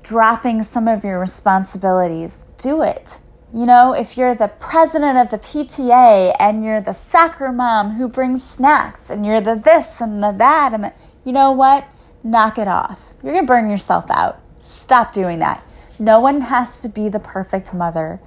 dropping 0.05 0.63
some 0.63 0.87
of 0.87 1.03
your 1.03 1.19
responsibilities, 1.19 2.45
do 2.59 2.83
it. 2.83 3.21
You 3.55 3.67
know, 3.67 3.93
if 3.93 4.17
you're 4.17 4.35
the 4.35 4.49
president 4.49 5.17
of 5.17 5.31
the 5.31 5.39
PTA 5.39 6.35
and 6.41 6.65
you're 6.65 6.81
the 6.81 6.93
soccer 6.93 7.53
mom 7.53 7.93
who 7.93 8.09
brings 8.09 8.43
snacks 8.43 9.09
and 9.09 9.25
you're 9.25 9.41
the 9.41 9.55
this 9.55 10.01
and 10.01 10.21
the 10.21 10.33
that 10.33 10.75
and 10.75 10.83
the, 10.83 10.93
you 11.25 11.31
know 11.31 11.53
what? 11.53 11.87
Knock 12.25 12.59
it 12.59 12.67
off. 12.67 13.01
You're 13.23 13.33
going 13.33 13.45
to 13.45 13.47
burn 13.47 13.71
yourself 13.71 14.11
out. 14.11 14.41
Stop 14.59 15.13
doing 15.13 15.39
that. 15.39 15.65
No 16.01 16.19
one 16.19 16.41
has 16.41 16.83
to 16.83 16.89
be 16.89 17.09
the 17.09 17.21
perfect 17.21 17.73
mother. 17.73 18.21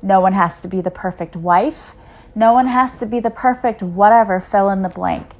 No 0.00 0.18
one 0.18 0.32
has 0.32 0.62
to 0.62 0.68
be 0.68 0.80
the 0.80 0.90
perfect 0.90 1.36
wife. 1.36 1.94
No 2.34 2.54
one 2.54 2.66
has 2.66 2.98
to 3.00 3.06
be 3.06 3.20
the 3.20 3.28
perfect 3.28 3.82
whatever, 3.82 4.40
fill 4.40 4.70
in 4.70 4.80
the 4.80 4.88
blank. 4.88 5.34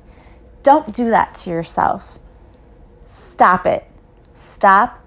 Don't 0.62 0.94
do 0.94 1.08
that 1.08 1.34
to 1.36 1.50
yourself. 1.50 2.18
Stop 3.06 3.64
it. 3.64 3.86
Stop 4.34 5.02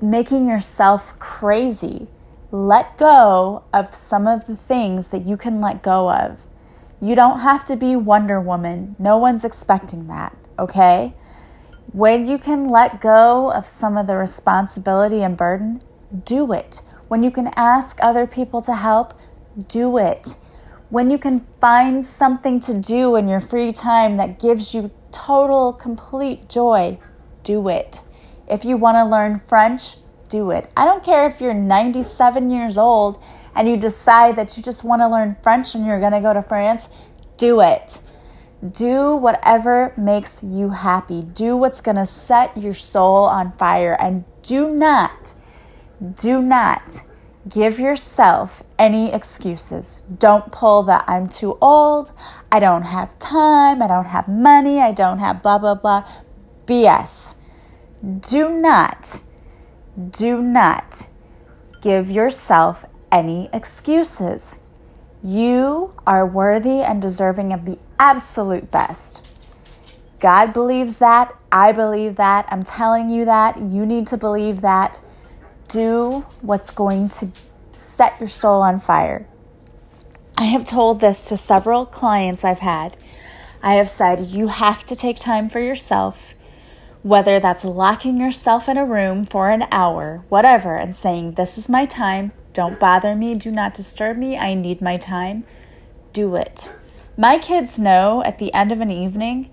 making 0.00 0.48
yourself 0.48 1.18
crazy. 1.18 2.06
Let 2.54 2.98
go 2.98 3.64
of 3.72 3.96
some 3.96 4.28
of 4.28 4.46
the 4.46 4.54
things 4.54 5.08
that 5.08 5.26
you 5.26 5.36
can 5.36 5.60
let 5.60 5.82
go 5.82 6.08
of. 6.12 6.42
You 7.00 7.16
don't 7.16 7.40
have 7.40 7.64
to 7.64 7.74
be 7.74 7.96
Wonder 7.96 8.40
Woman. 8.40 8.94
No 8.96 9.18
one's 9.18 9.44
expecting 9.44 10.06
that, 10.06 10.36
okay? 10.56 11.14
When 11.92 12.28
you 12.28 12.38
can 12.38 12.68
let 12.68 13.00
go 13.00 13.50
of 13.50 13.66
some 13.66 13.96
of 13.96 14.06
the 14.06 14.16
responsibility 14.16 15.20
and 15.20 15.36
burden, 15.36 15.82
do 16.24 16.52
it. 16.52 16.82
When 17.08 17.24
you 17.24 17.32
can 17.32 17.50
ask 17.56 17.98
other 18.00 18.24
people 18.24 18.62
to 18.62 18.76
help, 18.76 19.14
do 19.66 19.98
it. 19.98 20.36
When 20.90 21.10
you 21.10 21.18
can 21.18 21.44
find 21.60 22.06
something 22.06 22.60
to 22.60 22.74
do 22.80 23.16
in 23.16 23.26
your 23.26 23.40
free 23.40 23.72
time 23.72 24.16
that 24.18 24.38
gives 24.38 24.72
you 24.72 24.92
total, 25.10 25.72
complete 25.72 26.48
joy, 26.48 26.98
do 27.42 27.68
it. 27.68 27.98
If 28.48 28.64
you 28.64 28.76
want 28.76 28.94
to 28.94 29.04
learn 29.04 29.40
French, 29.40 29.96
do 30.34 30.50
it. 30.50 30.68
I 30.76 30.84
don't 30.84 31.04
care 31.04 31.28
if 31.28 31.40
you're 31.40 31.54
97 31.54 32.50
years 32.50 32.76
old 32.76 33.22
and 33.54 33.68
you 33.68 33.76
decide 33.76 34.34
that 34.34 34.56
you 34.56 34.64
just 34.64 34.82
want 34.82 35.00
to 35.00 35.06
learn 35.06 35.36
French 35.44 35.76
and 35.76 35.86
you're 35.86 36.00
going 36.00 36.12
to 36.12 36.20
go 36.20 36.34
to 36.34 36.42
France, 36.42 36.88
do 37.36 37.60
it. 37.60 38.00
Do 38.68 39.14
whatever 39.14 39.92
makes 39.96 40.42
you 40.42 40.70
happy. 40.70 41.22
Do 41.22 41.56
what's 41.56 41.80
going 41.80 41.98
to 41.98 42.06
set 42.06 42.56
your 42.56 42.74
soul 42.74 43.26
on 43.26 43.52
fire. 43.52 43.96
And 44.00 44.24
do 44.42 44.70
not, 44.70 45.34
do 46.16 46.42
not 46.42 47.02
give 47.48 47.78
yourself 47.78 48.64
any 48.76 49.12
excuses. 49.12 50.02
Don't 50.18 50.50
pull 50.50 50.82
that 50.84 51.04
I'm 51.06 51.28
too 51.28 51.56
old, 51.60 52.10
I 52.50 52.58
don't 52.58 52.82
have 52.82 53.16
time, 53.20 53.82
I 53.82 53.86
don't 53.86 54.06
have 54.06 54.26
money, 54.26 54.80
I 54.80 54.90
don't 54.90 55.20
have 55.20 55.42
blah, 55.42 55.58
blah, 55.58 55.76
blah. 55.76 56.10
BS. 56.66 57.34
Do 58.20 58.48
not, 58.50 59.20
do 60.10 60.42
not 60.42 61.08
give 61.82 62.10
yourself 62.10 62.84
any 63.12 63.48
excuses. 63.52 64.58
You 65.22 65.94
are 66.06 66.26
worthy 66.26 66.80
and 66.80 67.00
deserving 67.00 67.52
of 67.52 67.64
the 67.64 67.78
absolute 67.98 68.70
best. 68.70 69.26
God 70.20 70.52
believes 70.52 70.96
that. 70.98 71.34
I 71.52 71.72
believe 71.72 72.16
that. 72.16 72.46
I'm 72.50 72.64
telling 72.64 73.10
you 73.10 73.24
that. 73.26 73.58
You 73.58 73.86
need 73.86 74.06
to 74.08 74.16
believe 74.16 74.62
that. 74.62 75.00
Do 75.68 76.26
what's 76.40 76.70
going 76.70 77.08
to 77.10 77.28
set 77.72 78.18
your 78.18 78.28
soul 78.28 78.62
on 78.62 78.80
fire. 78.80 79.26
I 80.36 80.44
have 80.44 80.64
told 80.64 81.00
this 81.00 81.28
to 81.28 81.36
several 81.36 81.86
clients 81.86 82.44
I've 82.44 82.58
had. 82.58 82.96
I 83.62 83.74
have 83.74 83.88
said 83.88 84.26
you 84.26 84.48
have 84.48 84.84
to 84.86 84.96
take 84.96 85.18
time 85.18 85.48
for 85.48 85.60
yourself, 85.60 86.33
whether 87.04 87.38
that's 87.38 87.66
locking 87.66 88.18
yourself 88.18 88.66
in 88.66 88.78
a 88.78 88.84
room 88.84 89.26
for 89.26 89.50
an 89.50 89.66
hour, 89.70 90.24
whatever, 90.30 90.74
and 90.74 90.96
saying, 90.96 91.32
This 91.32 91.58
is 91.58 91.68
my 91.68 91.84
time. 91.84 92.32
Don't 92.54 92.80
bother 92.80 93.14
me. 93.14 93.34
Do 93.34 93.50
not 93.50 93.74
disturb 93.74 94.16
me. 94.16 94.38
I 94.38 94.54
need 94.54 94.80
my 94.80 94.96
time. 94.96 95.44
Do 96.14 96.34
it. 96.34 96.74
My 97.18 97.38
kids 97.38 97.78
know 97.78 98.24
at 98.24 98.38
the 98.38 98.52
end 98.54 98.72
of 98.72 98.80
an 98.80 98.90
evening, 98.90 99.50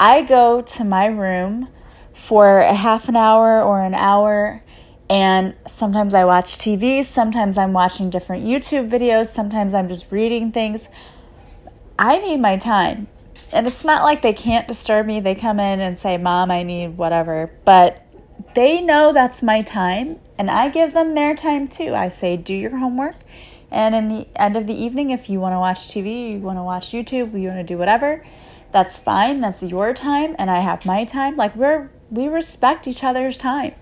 I 0.00 0.22
go 0.22 0.60
to 0.60 0.82
my 0.82 1.06
room 1.06 1.68
for 2.16 2.58
a 2.58 2.74
half 2.74 3.08
an 3.08 3.14
hour 3.14 3.62
or 3.62 3.82
an 3.82 3.94
hour 3.94 4.64
and 5.08 5.54
sometimes 5.68 6.14
I 6.14 6.24
watch 6.24 6.58
TV, 6.58 7.04
sometimes 7.04 7.58
I'm 7.58 7.72
watching 7.72 8.10
different 8.10 8.44
YouTube 8.44 8.90
videos, 8.90 9.26
sometimes 9.26 9.72
I'm 9.72 9.86
just 9.86 10.10
reading 10.10 10.50
things. 10.50 10.88
I 11.96 12.18
need 12.18 12.38
my 12.38 12.56
time. 12.56 13.06
And 13.52 13.66
it's 13.66 13.84
not 13.84 14.02
like 14.02 14.22
they 14.22 14.32
can't 14.32 14.66
disturb 14.66 15.06
me. 15.06 15.20
They 15.20 15.34
come 15.34 15.60
in 15.60 15.80
and 15.80 15.98
say, 15.98 16.16
Mom, 16.16 16.50
I 16.50 16.62
need 16.62 16.96
whatever. 16.96 17.50
But 17.64 18.06
they 18.54 18.80
know 18.80 19.12
that's 19.12 19.42
my 19.42 19.62
time, 19.62 20.18
and 20.38 20.50
I 20.50 20.68
give 20.68 20.92
them 20.92 21.14
their 21.14 21.34
time 21.34 21.68
too. 21.68 21.94
I 21.94 22.08
say, 22.08 22.36
Do 22.36 22.54
your 22.54 22.76
homework. 22.76 23.16
And 23.70 23.94
in 23.94 24.08
the 24.08 24.26
end 24.36 24.56
of 24.56 24.66
the 24.66 24.74
evening, 24.74 25.10
if 25.10 25.30
you 25.30 25.40
want 25.40 25.54
to 25.54 25.58
watch 25.58 25.88
TV, 25.88 26.32
you 26.32 26.38
want 26.40 26.58
to 26.58 26.62
watch 26.62 26.90
YouTube, 26.90 27.38
you 27.40 27.48
want 27.48 27.60
to 27.60 27.64
do 27.64 27.78
whatever, 27.78 28.22
that's 28.70 28.98
fine. 28.98 29.40
That's 29.40 29.62
your 29.62 29.94
time, 29.94 30.36
and 30.38 30.50
I 30.50 30.60
have 30.60 30.84
my 30.84 31.04
time. 31.04 31.36
Like 31.36 31.54
we're 31.56 31.90
we 32.10 32.28
respect 32.28 32.86
each 32.86 33.04
other's 33.04 33.38
time. 33.38 33.74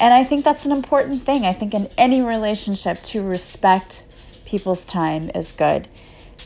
And 0.00 0.14
I 0.14 0.22
think 0.22 0.44
that's 0.44 0.64
an 0.64 0.72
important 0.72 1.22
thing. 1.22 1.44
I 1.44 1.52
think 1.52 1.74
in 1.74 1.88
any 1.98 2.20
relationship 2.20 3.02
to 3.04 3.22
respect 3.22 4.04
people's 4.44 4.86
time 4.86 5.30
is 5.34 5.50
good 5.50 5.88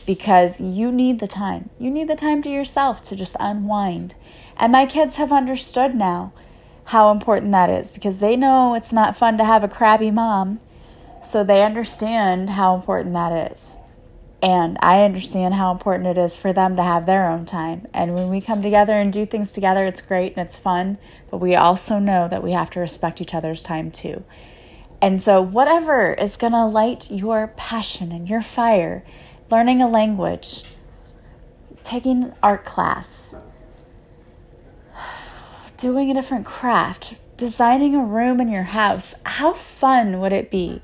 because 0.03 0.61
you 0.61 0.91
need 0.91 1.19
the 1.19 1.27
time. 1.27 1.69
You 1.79 1.89
need 1.89 2.09
the 2.09 2.15
time 2.15 2.41
to 2.43 2.49
yourself 2.49 3.01
to 3.03 3.15
just 3.15 3.35
unwind. 3.39 4.15
And 4.57 4.71
my 4.71 4.85
kids 4.85 5.15
have 5.15 5.31
understood 5.31 5.95
now 5.95 6.33
how 6.85 7.11
important 7.11 7.51
that 7.53 7.69
is 7.69 7.91
because 7.91 8.19
they 8.19 8.35
know 8.35 8.73
it's 8.73 8.93
not 8.93 9.15
fun 9.15 9.37
to 9.37 9.45
have 9.45 9.63
a 9.63 9.67
crabby 9.67 10.11
mom. 10.11 10.59
So 11.25 11.43
they 11.43 11.63
understand 11.63 12.51
how 12.51 12.75
important 12.75 13.13
that 13.13 13.51
is. 13.51 13.77
And 14.41 14.77
I 14.81 15.03
understand 15.03 15.53
how 15.53 15.71
important 15.71 16.05
it 16.05 16.17
is 16.17 16.35
for 16.35 16.51
them 16.51 16.75
to 16.75 16.83
have 16.83 17.05
their 17.05 17.29
own 17.29 17.45
time. 17.45 17.87
And 17.93 18.13
when 18.13 18.29
we 18.29 18.41
come 18.41 18.61
together 18.61 18.91
and 18.91 19.11
do 19.11 19.25
things 19.25 19.53
together, 19.53 19.85
it's 19.85 20.01
great 20.01 20.35
and 20.35 20.45
it's 20.45 20.57
fun. 20.57 20.97
But 21.31 21.37
we 21.37 21.55
also 21.55 21.97
know 21.97 22.27
that 22.27 22.43
we 22.43 22.51
have 22.51 22.69
to 22.71 22.81
respect 22.81 23.21
each 23.21 23.33
other's 23.33 23.63
time 23.63 23.89
too. 23.89 24.25
And 25.01 25.21
so, 25.21 25.41
whatever 25.41 26.13
is 26.13 26.35
going 26.35 26.53
to 26.53 26.65
light 26.65 27.09
your 27.09 27.53
passion 27.55 28.11
and 28.11 28.27
your 28.27 28.41
fire, 28.41 29.05
learning 29.53 29.83
a 29.83 29.87
language, 29.87 30.63
taking 31.83 32.33
art 32.41 32.65
class, 32.65 33.35
doing 35.77 36.09
a 36.09 36.13
different 36.15 36.43
craft, 36.43 37.13
designing 37.37 37.93
a 37.93 38.03
room 38.03 38.41
in 38.41 38.49
your 38.49 38.63
house, 38.63 39.13
how 39.23 39.53
fun 39.53 40.19
would 40.19 40.33
it 40.33 40.49
be 40.49 40.81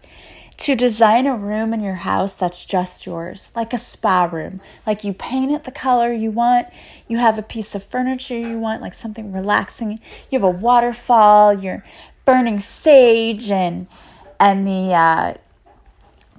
to 0.57 0.75
design 0.75 1.25
a 1.25 1.35
room 1.35 1.73
in 1.73 1.79
your 1.79 1.95
house 1.95 2.35
that's 2.35 2.63
just 2.63 3.07
yours, 3.07 3.49
like 3.55 3.73
a 3.73 3.77
spa 3.79 4.25
room. 4.25 4.61
Like 4.85 5.03
you 5.03 5.13
paint 5.13 5.51
it 5.51 5.63
the 5.63 5.71
color 5.71 6.13
you 6.13 6.29
want, 6.29 6.67
you 7.07 7.17
have 7.17 7.39
a 7.39 7.41
piece 7.41 7.73
of 7.73 7.83
furniture 7.83 8.37
you 8.37 8.59
want, 8.59 8.83
like 8.83 8.93
something 8.93 9.33
relaxing. 9.33 9.99
You 10.29 10.37
have 10.37 10.43
a 10.43 10.49
waterfall, 10.51 11.59
you're 11.59 11.83
burning 12.23 12.59
sage 12.59 13.49
and 13.49 13.87
and 14.39 14.67
the 14.67 14.93
uh, 14.93 15.33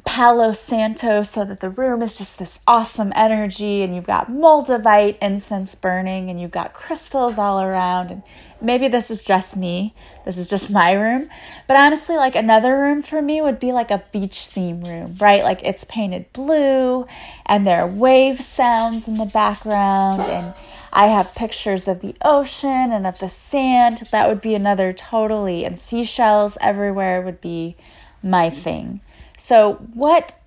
Palo 0.05 0.53
Santo 0.53 1.23
so 1.23 1.45
that 1.45 1.61
the 1.61 1.69
room 1.69 2.03
is 2.03 2.17
just 2.17 2.39
this 2.39 2.61
awesome 2.67 3.13
energy 3.15 3.83
and 3.83 3.95
you've 3.95 4.07
got 4.07 4.31
moldavite 4.31 5.19
incense 5.21 5.75
burning 5.75 6.31
and 6.31 6.41
you've 6.41 6.51
got 6.51 6.73
crystals 6.73 7.39
all 7.39 7.61
around 7.61 8.11
and 8.11 8.23
maybe 8.61 8.89
this 8.89 9.11
is 9.11 9.25
just 9.25 9.57
me. 9.57 9.95
This 10.25 10.39
is 10.39 10.49
just 10.49 10.71
my 10.71 10.93
room. 10.93 11.29
But 11.67 11.77
honestly, 11.77 12.17
like 12.17 12.35
another 12.35 12.79
room 12.79 13.03
for 13.03 13.21
me 13.21 13.41
would 13.41 13.61
be 13.61 13.73
like 13.73 13.91
a 13.91 14.05
beach 14.13 14.47
theme 14.47 14.83
room, 14.85 15.17
right? 15.21 15.43
Like 15.43 15.63
it's 15.65 15.85
painted 15.85 16.33
blue 16.33 17.07
and 17.45 17.67
there 17.67 17.83
are 17.83 17.89
wave 17.89 18.41
sounds 18.41 19.09
in 19.09 19.15
the 19.15 19.27
background 19.27 20.23
and 20.23 20.55
I 20.93 21.07
have 21.07 21.35
pictures 21.35 21.87
of 21.87 22.01
the 22.01 22.15
ocean 22.23 22.93
and 22.93 23.07
of 23.07 23.19
the 23.19 23.29
sand. 23.29 24.09
That 24.13 24.29
would 24.29 24.41
be 24.41 24.55
another 24.55 24.93
totally 24.93 25.65
and 25.65 25.79
seashells 25.79 26.57
everywhere 26.61 27.21
would 27.21 27.41
be 27.41 27.77
my 28.23 28.51
thing. 28.51 29.01
So, 29.41 29.77
what 29.95 30.39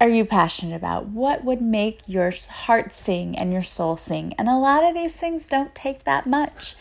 are 0.00 0.08
you 0.08 0.24
passionate 0.24 0.74
about? 0.74 1.06
What 1.06 1.44
would 1.44 1.62
make 1.62 2.00
your 2.08 2.32
heart 2.50 2.92
sing 2.92 3.38
and 3.38 3.52
your 3.52 3.62
soul 3.62 3.96
sing? 3.96 4.34
And 4.36 4.48
a 4.48 4.56
lot 4.56 4.82
of 4.82 4.94
these 4.94 5.14
things 5.14 5.46
don't 5.46 5.72
take 5.76 6.02
that 6.02 6.26
much. 6.26 6.74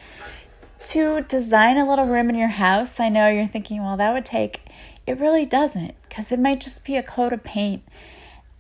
To 0.88 1.22
design 1.22 1.78
a 1.78 1.88
little 1.88 2.08
room 2.08 2.32
in 2.32 2.36
your 2.36 2.48
house, 2.48 3.00
I 3.00 3.10
know 3.10 3.30
you're 3.30 3.46
thinking, 3.46 3.84
well, 3.84 3.96
that 3.96 4.12
would 4.12 4.26
take, 4.26 4.62
it 5.06 5.20
really 5.20 5.46
doesn't, 5.46 5.94
because 6.10 6.32
it 6.32 6.40
might 6.40 6.62
just 6.62 6.84
be 6.84 6.98
a 6.98 7.04
coat 7.04 7.32
of 7.32 7.44
paint 7.44 7.84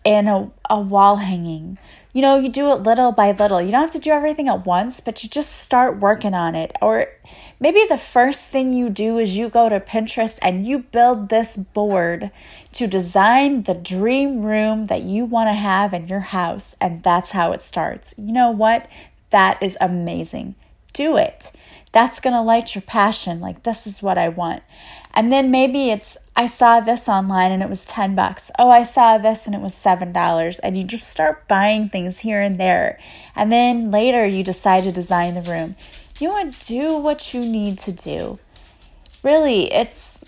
and 0.06 0.30
a, 0.30 0.52
a 0.70 0.80
wall 0.80 1.16
hanging 1.16 1.80
you 2.14 2.22
know, 2.22 2.38
you 2.38 2.50
do 2.50 2.72
it 2.74 2.84
little 2.84 3.12
by 3.12 3.32
little. 3.32 3.62
You 3.62 3.72
don't 3.72 3.82
have 3.82 3.92
to 3.92 4.00
do 4.00 4.12
everything 4.12 4.50
at 4.50 4.66
once, 4.66 5.00
but 5.00 5.24
you 5.24 5.30
just 5.30 5.54
start 5.54 6.00
working 6.00 6.34
on 6.34 6.56
it. 6.56 6.76
Or 6.82 7.08
maybe 7.62 7.86
the 7.88 7.98
first 7.98 8.50
thing 8.50 8.74
you 8.74 8.90
do 8.90 9.20
is 9.20 9.38
you 9.38 9.48
go 9.48 9.70
to 9.70 9.80
Pinterest 9.80 10.40
and 10.42 10.68
you 10.68 10.80
build 10.80 11.30
this 11.30 11.56
board 11.56 12.32
to 12.74 12.88
design 12.88 13.64
the 13.64 13.76
dream 13.76 14.42
room 14.42 14.88
that 14.88 15.04
you 15.04 15.24
want 15.24 15.48
to 15.48 15.54
have 15.54 15.94
in 15.94 16.08
your 16.08 16.20
house. 16.20 16.76
And 16.82 17.04
that's 17.04 17.32
how 17.32 17.54
it 17.54 17.62
starts. 17.62 18.16
You 18.18 18.34
know 18.34 18.50
what? 18.50 18.88
That 19.30 19.62
is 19.62 19.78
amazing. 19.80 20.56
Do 20.92 21.16
it. 21.16 21.52
That's 21.94 22.20
going 22.20 22.34
to 22.34 22.42
light 22.42 22.74
your 22.74 22.82
passion. 22.82 23.40
Like, 23.40 23.64
this 23.64 23.86
is 23.86 24.02
what 24.02 24.18
I 24.18 24.30
want. 24.30 24.64
And 25.14 25.32
then 25.32 25.52
maybe 25.52 25.90
it's, 25.90 26.18
I 26.38 26.46
saw 26.46 26.80
this 26.80 27.10
online 27.10 27.52
and 27.52 27.62
it 27.62 27.70
was 27.70 27.86
10 27.86 28.16
bucks. 28.16 28.50
Oh, 28.58 28.70
I 28.70 28.84
saw 28.84 29.18
this 29.18 29.46
and 29.46 29.54
it 29.54 29.62
was 29.62 29.74
$7. 29.74 30.60
And 30.64 30.78
you 30.78 30.84
just 30.86 31.10
start 31.10 31.48
buying 31.50 31.90
things 31.90 32.20
here 32.20 32.42
and 32.42 32.58
there. 32.58 32.98
And 33.36 33.52
then 33.52 33.92
later 33.92 34.26
you 34.26 34.42
decide 34.42 34.84
to 34.84 34.92
design 34.92 35.36
the 35.36 35.42
room. 35.42 35.76
You 36.22 36.30
want 36.30 36.54
to 36.54 36.68
do 36.68 36.98
what 36.98 37.34
you 37.34 37.42
need 37.42 37.78
to 37.80 37.92
do. 37.92 38.40
Really, 39.24 39.72
it's 39.74 40.24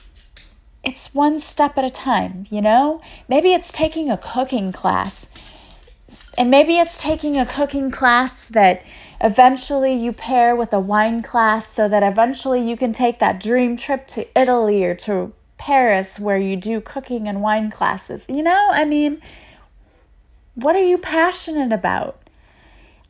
it's 0.84 1.14
one 1.14 1.40
step 1.40 1.78
at 1.78 1.86
a 1.86 1.90
time, 1.90 2.46
you 2.50 2.62
know? 2.62 3.02
Maybe 3.30 3.54
it's 3.54 3.72
taking 3.72 4.10
a 4.10 4.18
cooking 4.18 4.74
class. 4.74 5.28
And 6.38 6.52
maybe 6.52 6.78
it's 6.78 7.02
taking 7.02 7.38
a 7.38 7.46
cooking 7.46 7.90
class 7.90 8.44
that 8.44 8.84
Eventually, 9.24 9.94
you 9.96 10.12
pair 10.12 10.54
with 10.54 10.74
a 10.74 10.82
wine 10.82 11.22
class 11.22 11.70
so 11.70 11.88
that 11.88 12.04
eventually 12.04 12.62
you 12.70 12.76
can 12.76 12.92
take 12.92 13.20
that 13.20 13.40
dream 13.40 13.78
trip 13.78 14.06
to 14.08 14.28
Italy 14.38 14.84
or 14.84 14.96
to 14.96 15.32
Paris 15.58 16.20
where 16.20 16.38
you 16.38 16.58
do 16.58 16.82
cooking 16.82 17.30
and 17.30 17.42
wine 17.42 17.72
classes. 17.72 18.26
You 18.28 18.44
know, 18.44 18.70
I 18.72 18.84
mean, 18.84 19.22
what 20.56 20.76
are 20.76 20.84
you 20.84 20.98
passionate 20.98 21.72
about? 21.72 22.20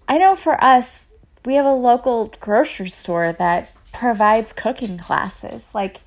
I 0.08 0.20
know 0.20 0.36
for 0.36 0.64
us, 0.64 1.12
we 1.46 1.56
have 1.56 1.66
a 1.66 1.74
local 1.74 2.32
grocery 2.40 2.90
store 2.90 3.34
that 3.34 3.72
provides 3.92 4.54
cooking 4.54 4.98
classes. 4.98 5.70
Like, 5.74 6.02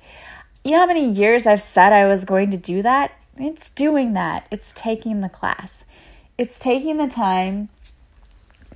you 0.63 0.71
know 0.71 0.79
how 0.79 0.85
many 0.87 1.09
years 1.09 1.45
I've 1.45 1.61
said 1.61 1.93
I 1.93 2.07
was 2.07 2.25
going 2.25 2.51
to 2.51 2.57
do 2.57 2.81
that? 2.81 3.11
It's 3.37 3.69
doing 3.69 4.13
that. 4.13 4.47
It's 4.51 4.73
taking 4.75 5.21
the 5.21 5.29
class. 5.29 5.83
It's 6.37 6.59
taking 6.59 6.97
the 6.97 7.07
time 7.07 7.69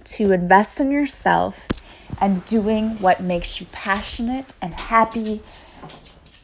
to 0.03 0.31
invest 0.31 0.79
in 0.79 0.91
yourself 0.91 1.67
and 2.19 2.45
doing 2.45 2.99
what 2.99 3.21
makes 3.21 3.59
you 3.59 3.67
passionate 3.71 4.53
and 4.61 4.73
happy. 4.73 5.41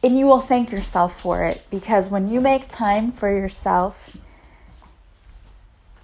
And 0.02 0.18
you 0.18 0.26
will 0.26 0.40
thank 0.40 0.70
yourself 0.70 1.20
for 1.20 1.44
it 1.44 1.64
because 1.70 2.08
when 2.08 2.28
you 2.28 2.40
make 2.40 2.68
time 2.68 3.12
for 3.12 3.30
yourself, 3.30 4.16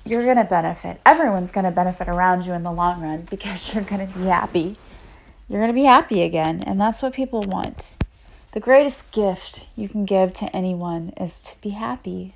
you're 0.04 0.24
going 0.24 0.36
to 0.36 0.44
benefit. 0.44 1.00
Everyone's 1.06 1.52
going 1.52 1.64
to 1.64 1.70
benefit 1.70 2.08
around 2.08 2.44
you 2.44 2.52
in 2.52 2.62
the 2.62 2.72
long 2.72 3.00
run 3.00 3.26
because 3.30 3.74
you're 3.74 3.84
going 3.84 4.06
to 4.06 4.18
be 4.18 4.26
happy. 4.26 4.76
You're 5.48 5.60
going 5.60 5.70
to 5.70 5.74
be 5.74 5.84
happy 5.84 6.22
again. 6.22 6.62
And 6.66 6.80
that's 6.80 7.02
what 7.02 7.12
people 7.12 7.42
want. 7.42 7.96
The 8.52 8.60
greatest 8.60 9.10
gift 9.10 9.66
you 9.76 9.88
can 9.88 10.04
give 10.04 10.32
to 10.34 10.54
anyone 10.54 11.12
is 11.16 11.40
to 11.40 11.60
be 11.60 11.70
happy. 11.70 12.34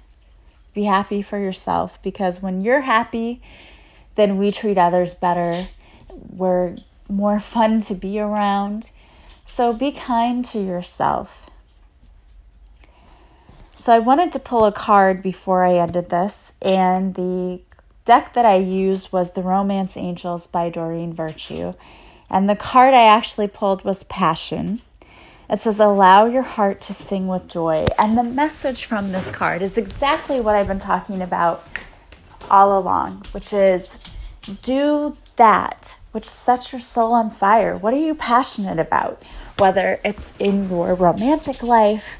Be 0.74 0.84
happy 0.84 1.22
for 1.22 1.38
yourself 1.38 2.02
because 2.02 2.42
when 2.42 2.60
you're 2.60 2.82
happy, 2.82 3.40
then 4.16 4.36
we 4.36 4.50
treat 4.50 4.78
others 4.78 5.14
better. 5.14 5.68
We're 6.10 6.76
more 7.08 7.40
fun 7.54 7.80
to 7.82 7.94
be 7.94 8.18
around. 8.18 8.90
So 9.44 9.72
be 9.72 9.92
kind 9.92 10.44
to 10.46 10.58
yourself. 10.60 11.47
So 13.78 13.94
I 13.94 14.00
wanted 14.00 14.32
to 14.32 14.40
pull 14.40 14.64
a 14.64 14.72
card 14.72 15.22
before 15.22 15.64
I 15.64 15.76
ended 15.76 16.10
this, 16.10 16.52
and 16.60 17.14
the 17.14 17.60
deck 18.04 18.34
that 18.34 18.44
I 18.44 18.56
used 18.56 19.12
was 19.12 19.30
the 19.30 19.40
Romance 19.40 19.96
Angels 19.96 20.48
by 20.48 20.68
Doreen 20.68 21.12
Virtue. 21.12 21.74
And 22.28 22.50
the 22.50 22.56
card 22.56 22.92
I 22.92 23.04
actually 23.04 23.46
pulled 23.46 23.84
was 23.84 24.02
Passion. 24.02 24.82
It 25.48 25.60
says, 25.60 25.78
Allow 25.78 26.26
your 26.26 26.42
heart 26.42 26.80
to 26.82 26.92
sing 26.92 27.28
with 27.28 27.46
joy. 27.46 27.88
And 27.96 28.18
the 28.18 28.24
message 28.24 28.84
from 28.84 29.12
this 29.12 29.30
card 29.30 29.62
is 29.62 29.78
exactly 29.78 30.40
what 30.40 30.56
I've 30.56 30.66
been 30.66 30.80
talking 30.80 31.22
about 31.22 31.64
all 32.50 32.76
along, 32.76 33.26
which 33.30 33.52
is 33.52 33.96
do 34.64 35.16
that 35.36 35.98
which 36.12 36.24
sets 36.24 36.72
your 36.72 36.80
soul 36.80 37.12
on 37.12 37.30
fire. 37.30 37.76
What 37.76 37.94
are 37.94 37.98
you 37.98 38.14
passionate 38.14 38.78
about? 38.78 39.22
Whether 39.58 40.00
it's 40.04 40.32
in 40.38 40.68
your 40.68 40.94
romantic 40.94 41.62
life, 41.62 42.18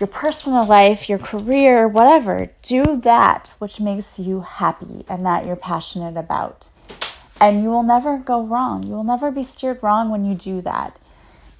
your 0.00 0.06
personal 0.06 0.66
life, 0.66 1.08
your 1.10 1.18
career, 1.18 1.86
whatever, 1.86 2.48
do 2.62 2.82
that 3.02 3.50
which 3.58 3.78
makes 3.78 4.18
you 4.18 4.40
happy 4.40 5.04
and 5.08 5.24
that 5.26 5.44
you're 5.46 5.56
passionate 5.56 6.16
about. 6.16 6.70
And 7.38 7.62
you 7.62 7.68
will 7.68 7.82
never 7.82 8.16
go 8.16 8.42
wrong. 8.42 8.82
You 8.82 8.94
will 8.94 9.04
never 9.04 9.30
be 9.30 9.42
steered 9.42 9.82
wrong 9.82 10.10
when 10.10 10.24
you 10.24 10.34
do 10.34 10.62
that. 10.62 10.98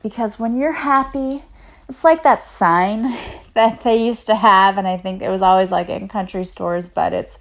Because 0.02 0.38
when 0.38 0.56
you're 0.56 0.72
happy, 0.72 1.44
it's 1.86 2.02
like 2.02 2.22
that 2.22 2.42
sign 2.42 3.14
that 3.54 3.82
they 3.82 4.02
used 4.02 4.26
to 4.26 4.36
have, 4.36 4.78
and 4.78 4.88
I 4.88 4.96
think 4.96 5.20
it 5.20 5.28
was 5.28 5.42
always 5.42 5.70
like 5.70 5.90
in 5.90 6.08
country 6.08 6.44
stores, 6.44 6.88
but 6.88 7.12
it's 7.12 7.38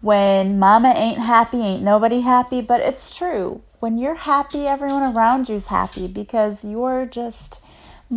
when 0.00 0.58
mama 0.58 0.94
ain't 0.96 1.18
happy, 1.18 1.58
ain't 1.58 1.82
nobody 1.82 2.20
happy. 2.20 2.60
But 2.60 2.80
it's 2.80 3.14
true. 3.14 3.62
When 3.80 3.98
you're 3.98 4.14
happy, 4.14 4.66
everyone 4.66 5.14
around 5.14 5.48
you's 5.50 5.66
happy 5.66 6.06
because 6.06 6.64
you're 6.64 7.04
just 7.04 7.60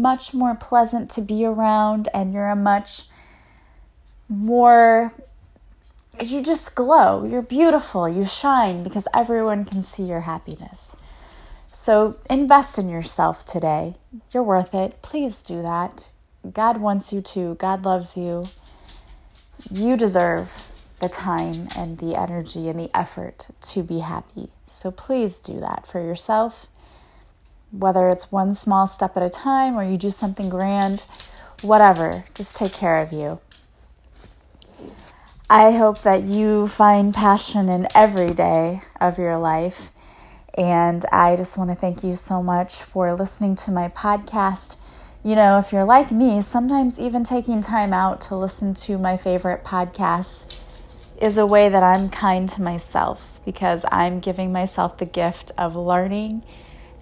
much 0.02 0.34
more 0.34 0.56
pleasant 0.56 1.10
to 1.12 1.22
be 1.22 1.46
around 1.46 2.10
and 2.14 2.34
you're 2.34 2.50
a 2.50 2.56
much 2.56 3.04
more 4.30 5.14
you 6.22 6.42
just 6.42 6.76
glow. 6.76 7.26
You're 7.26 7.42
beautiful. 7.42 8.10
You 8.10 8.26
shine 8.26 8.84
because 8.84 9.08
everyone 9.14 9.66
can 9.66 9.84
see 9.84 10.04
your 10.04 10.22
happiness. 10.22 10.96
So 11.72 12.18
invest 12.30 12.80
in 12.80 12.90
yourself 12.90 13.46
today. 13.46 13.96
You're 14.34 14.44
worth 14.44 14.74
it. 14.74 15.02
Please 15.02 15.42
do 15.44 15.62
that. 15.62 16.12
God 16.52 16.78
wants 16.78 17.14
you 17.14 17.22
to. 17.22 17.56
God 17.56 17.86
loves 17.86 18.18
you. 18.18 18.48
You 19.70 19.96
deserve 19.96 20.72
the 21.00 21.10
time 21.10 21.68
and 21.76 22.00
the 22.00 22.16
energy 22.16 22.68
and 22.68 22.80
the 22.80 22.90
effort 22.98 23.48
to 23.62 23.84
be 23.84 24.00
happy. 24.00 24.50
So 24.66 24.90
please 24.90 25.38
do 25.38 25.60
that 25.60 25.86
for 25.86 26.02
yourself. 26.02 26.68
Whether 27.71 28.10
it's 28.10 28.32
one 28.32 28.56
small 28.56 28.88
step 28.88 29.17
at 29.17 29.23
a 29.23 29.30
time 29.30 29.77
or 29.77 29.84
you 29.84 29.97
do 29.97 30.10
something 30.10 30.49
grand, 30.49 31.06
whatever, 31.62 32.25
just 32.34 32.56
take 32.56 32.71
care 32.71 32.97
of 32.97 33.12
you. 33.12 33.39
I 35.49 35.71
hope 35.71 36.01
that 36.01 36.23
you 36.23 36.67
find 36.67 37.13
passion 37.13 37.69
in 37.69 37.88
every 37.95 38.34
day 38.34 38.82
of 38.99 39.17
your 39.17 39.38
life. 39.38 39.91
And 40.58 41.06
I 41.12 41.36
just 41.36 41.58
want 41.58 41.69
to 41.69 41.75
thank 41.75 42.03
you 42.03 42.15
so 42.15 42.43
much 42.43 42.75
for 42.75 43.13
listening 43.13 43.56
to 43.58 43.71
my 43.71 43.88
podcast. 43.88 44.75
You 45.23 45.36
know, 45.36 45.58
if 45.60 45.71
you're 45.71 45.86
like 45.86 46.12
me, 46.12 46.41
sometimes 46.41 46.99
even 46.99 47.23
taking 47.23 47.62
time 47.62 47.93
out 47.93 48.19
to 48.21 48.36
listen 48.36 48.73
to 48.73 48.97
my 48.97 49.15
favorite 49.17 49.63
podcasts 49.63 50.53
is 51.21 51.38
a 51.38 51.45
way 51.45 51.69
that 51.69 51.84
I'm 51.84 52.10
kind 52.10 52.49
to 52.49 52.62
myself 52.62 53.39
because 53.45 53.86
I'm 53.91 54.19
giving 54.19 54.51
myself 54.51 54.97
the 54.97 55.06
gift 55.06 55.51
of 55.58 55.75
learning 55.75 56.43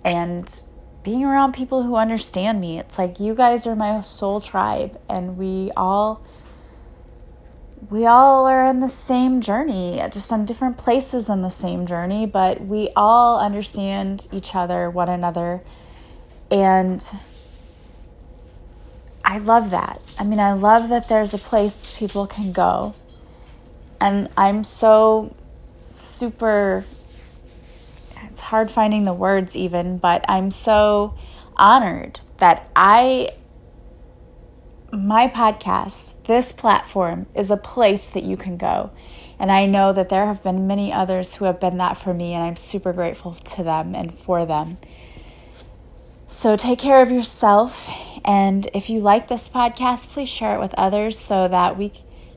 and 0.06 0.62
being 1.04 1.26
around 1.26 1.54
people 1.54 1.84
who 1.84 1.96
understand 1.96 2.62
me. 2.62 2.80
It's 2.80 2.98
like 2.98 3.20
you 3.20 3.36
guys 3.36 3.68
are 3.68 3.76
my 3.76 4.00
soul 4.02 4.40
tribe, 4.40 4.98
and 5.10 5.38
we 5.38 5.72
all 5.76 6.24
we 7.90 8.06
all 8.06 8.48
are 8.48 8.66
in 8.68 8.80
the 8.80 8.90
same 8.90 9.42
journey, 9.42 10.02
just 10.12 10.32
on 10.32 10.46
different 10.46 10.78
places 10.78 11.30
on 11.30 11.42
the 11.42 11.50
same 11.50 11.86
journey, 11.86 12.26
but 12.26 12.62
we 12.62 12.90
all 12.96 13.40
understand 13.40 14.28
each 14.32 14.56
other, 14.56 14.90
one 14.90 15.10
another. 15.10 15.62
And 16.50 17.04
I 19.24 19.38
love 19.38 19.70
that. 19.72 20.02
I 20.18 20.24
mean, 20.24 20.40
I 20.40 20.54
love 20.54 20.90
that 20.90 21.10
there's 21.10 21.34
a 21.34 21.38
place 21.38 21.96
people 21.98 22.26
can 22.26 22.52
go. 22.52 22.96
And 24.00 24.30
I'm 24.38 24.64
so 24.64 25.36
super, 25.80 26.86
hard 28.46 28.72
finding 28.72 29.06
the 29.06 29.14
words 29.14 29.56
even, 29.56 29.98
but 29.98 30.26
I'm 30.28 30.52
so 30.52 31.16
honored 31.56 32.22
that 32.38 32.70
I 32.76 33.30
my 34.92 35.28
podcast, 35.28 36.24
this 36.26 36.52
platform, 36.52 37.26
is 37.36 37.52
a 37.52 37.58
place 37.58 38.06
that 38.06 38.24
you 38.24 38.38
can 38.38 38.58
go. 38.58 38.92
And 39.38 39.52
I 39.52 39.66
know 39.66 39.92
that 39.92 40.10
there 40.10 40.26
have 40.28 40.42
been 40.42 40.68
many 40.68 40.94
others 40.94 41.36
who 41.36 41.46
have 41.46 41.60
been 41.60 41.78
that 41.78 41.98
for 41.98 42.14
me, 42.14 42.34
and 42.34 42.44
I'm 42.44 42.56
super 42.56 42.94
grateful 42.94 43.34
to 43.34 43.64
them 43.64 43.94
and 43.94 44.14
for 44.14 44.46
them. 44.46 44.78
So 46.28 46.56
take 46.56 46.80
care 46.80 47.02
of 47.02 47.12
yourself. 47.12 47.90
And 48.24 48.70
if 48.74 48.90
you 48.90 49.00
like 49.00 49.28
this 49.28 49.50
podcast, 49.50 50.10
please 50.10 50.30
share 50.30 50.56
it 50.56 50.60
with 50.60 50.74
others 50.76 51.20
so 51.20 51.48
that 51.48 51.78
we, 51.78 51.92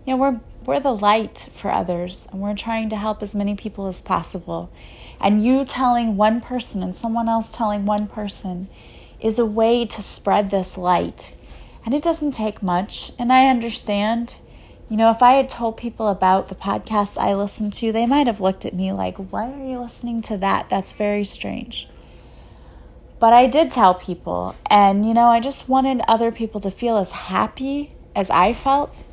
you 0.05 0.15
know, 0.15 0.17
we're, 0.17 0.41
we're 0.69 0.79
the 0.79 0.95
light 0.95 1.49
for 1.57 1.71
others 1.71 2.29
and 2.31 2.43
we're 2.43 2.55
trying 2.55 2.91
to 2.91 2.97
help 2.97 3.23
as 3.23 3.35
many 3.35 3.55
people 3.55 3.87
as 3.87 4.01
possible. 4.01 4.71
And 5.19 5.43
you 5.43 5.65
telling 5.65 6.19
one 6.19 6.43
person 6.43 6.83
and 6.83 6.95
someone 6.95 7.27
else 7.27 7.51
telling 7.51 7.87
one 7.87 8.07
person 8.07 8.69
is 9.19 9.39
a 9.39 9.47
way 9.47 9.87
to 9.87 10.03
spread 10.03 10.51
this 10.51 10.77
light 10.77 11.35
and 11.87 11.95
it 11.95 12.03
doesn't 12.03 12.33
take 12.33 12.63
much. 12.63 13.13
And 13.19 13.33
I 13.33 13.49
understand. 13.49 14.41
You 14.91 14.99
know, 14.99 15.11
if 15.11 15.23
I 15.23 15.33
had 15.33 15.49
told 15.49 15.79
people 15.79 16.09
about 16.09 16.49
the 16.49 16.55
podcasts 16.55 17.17
I 17.17 17.35
listen 17.35 17.71
to, 17.73 17.91
they 17.91 18.05
might 18.05 18.27
have 18.27 18.41
looked 18.41 18.67
at 18.67 18.75
me 18.75 18.93
like, 18.93 19.17
why 19.17 19.51
are 19.51 19.67
you 19.67 19.79
listening 19.79 20.21
to 20.23 20.37
that? 20.37 20.69
That's 20.69 20.93
very 20.93 21.25
strange. 21.25 21.89
But 23.19 23.33
I 23.33 23.47
did 23.47 23.71
tell 23.71 23.95
people, 23.95 24.55
and 24.67 25.07
you 25.07 25.15
know, 25.15 25.29
I 25.29 25.41
just 25.41 25.69
wanted 25.69 26.03
other 26.07 26.31
people 26.31 26.61
to 26.61 26.71
feel 26.71 26.99
as 26.99 27.11
happy 27.11 27.93
as 28.15 28.31
I 28.31 28.53
felt, 28.53 29.05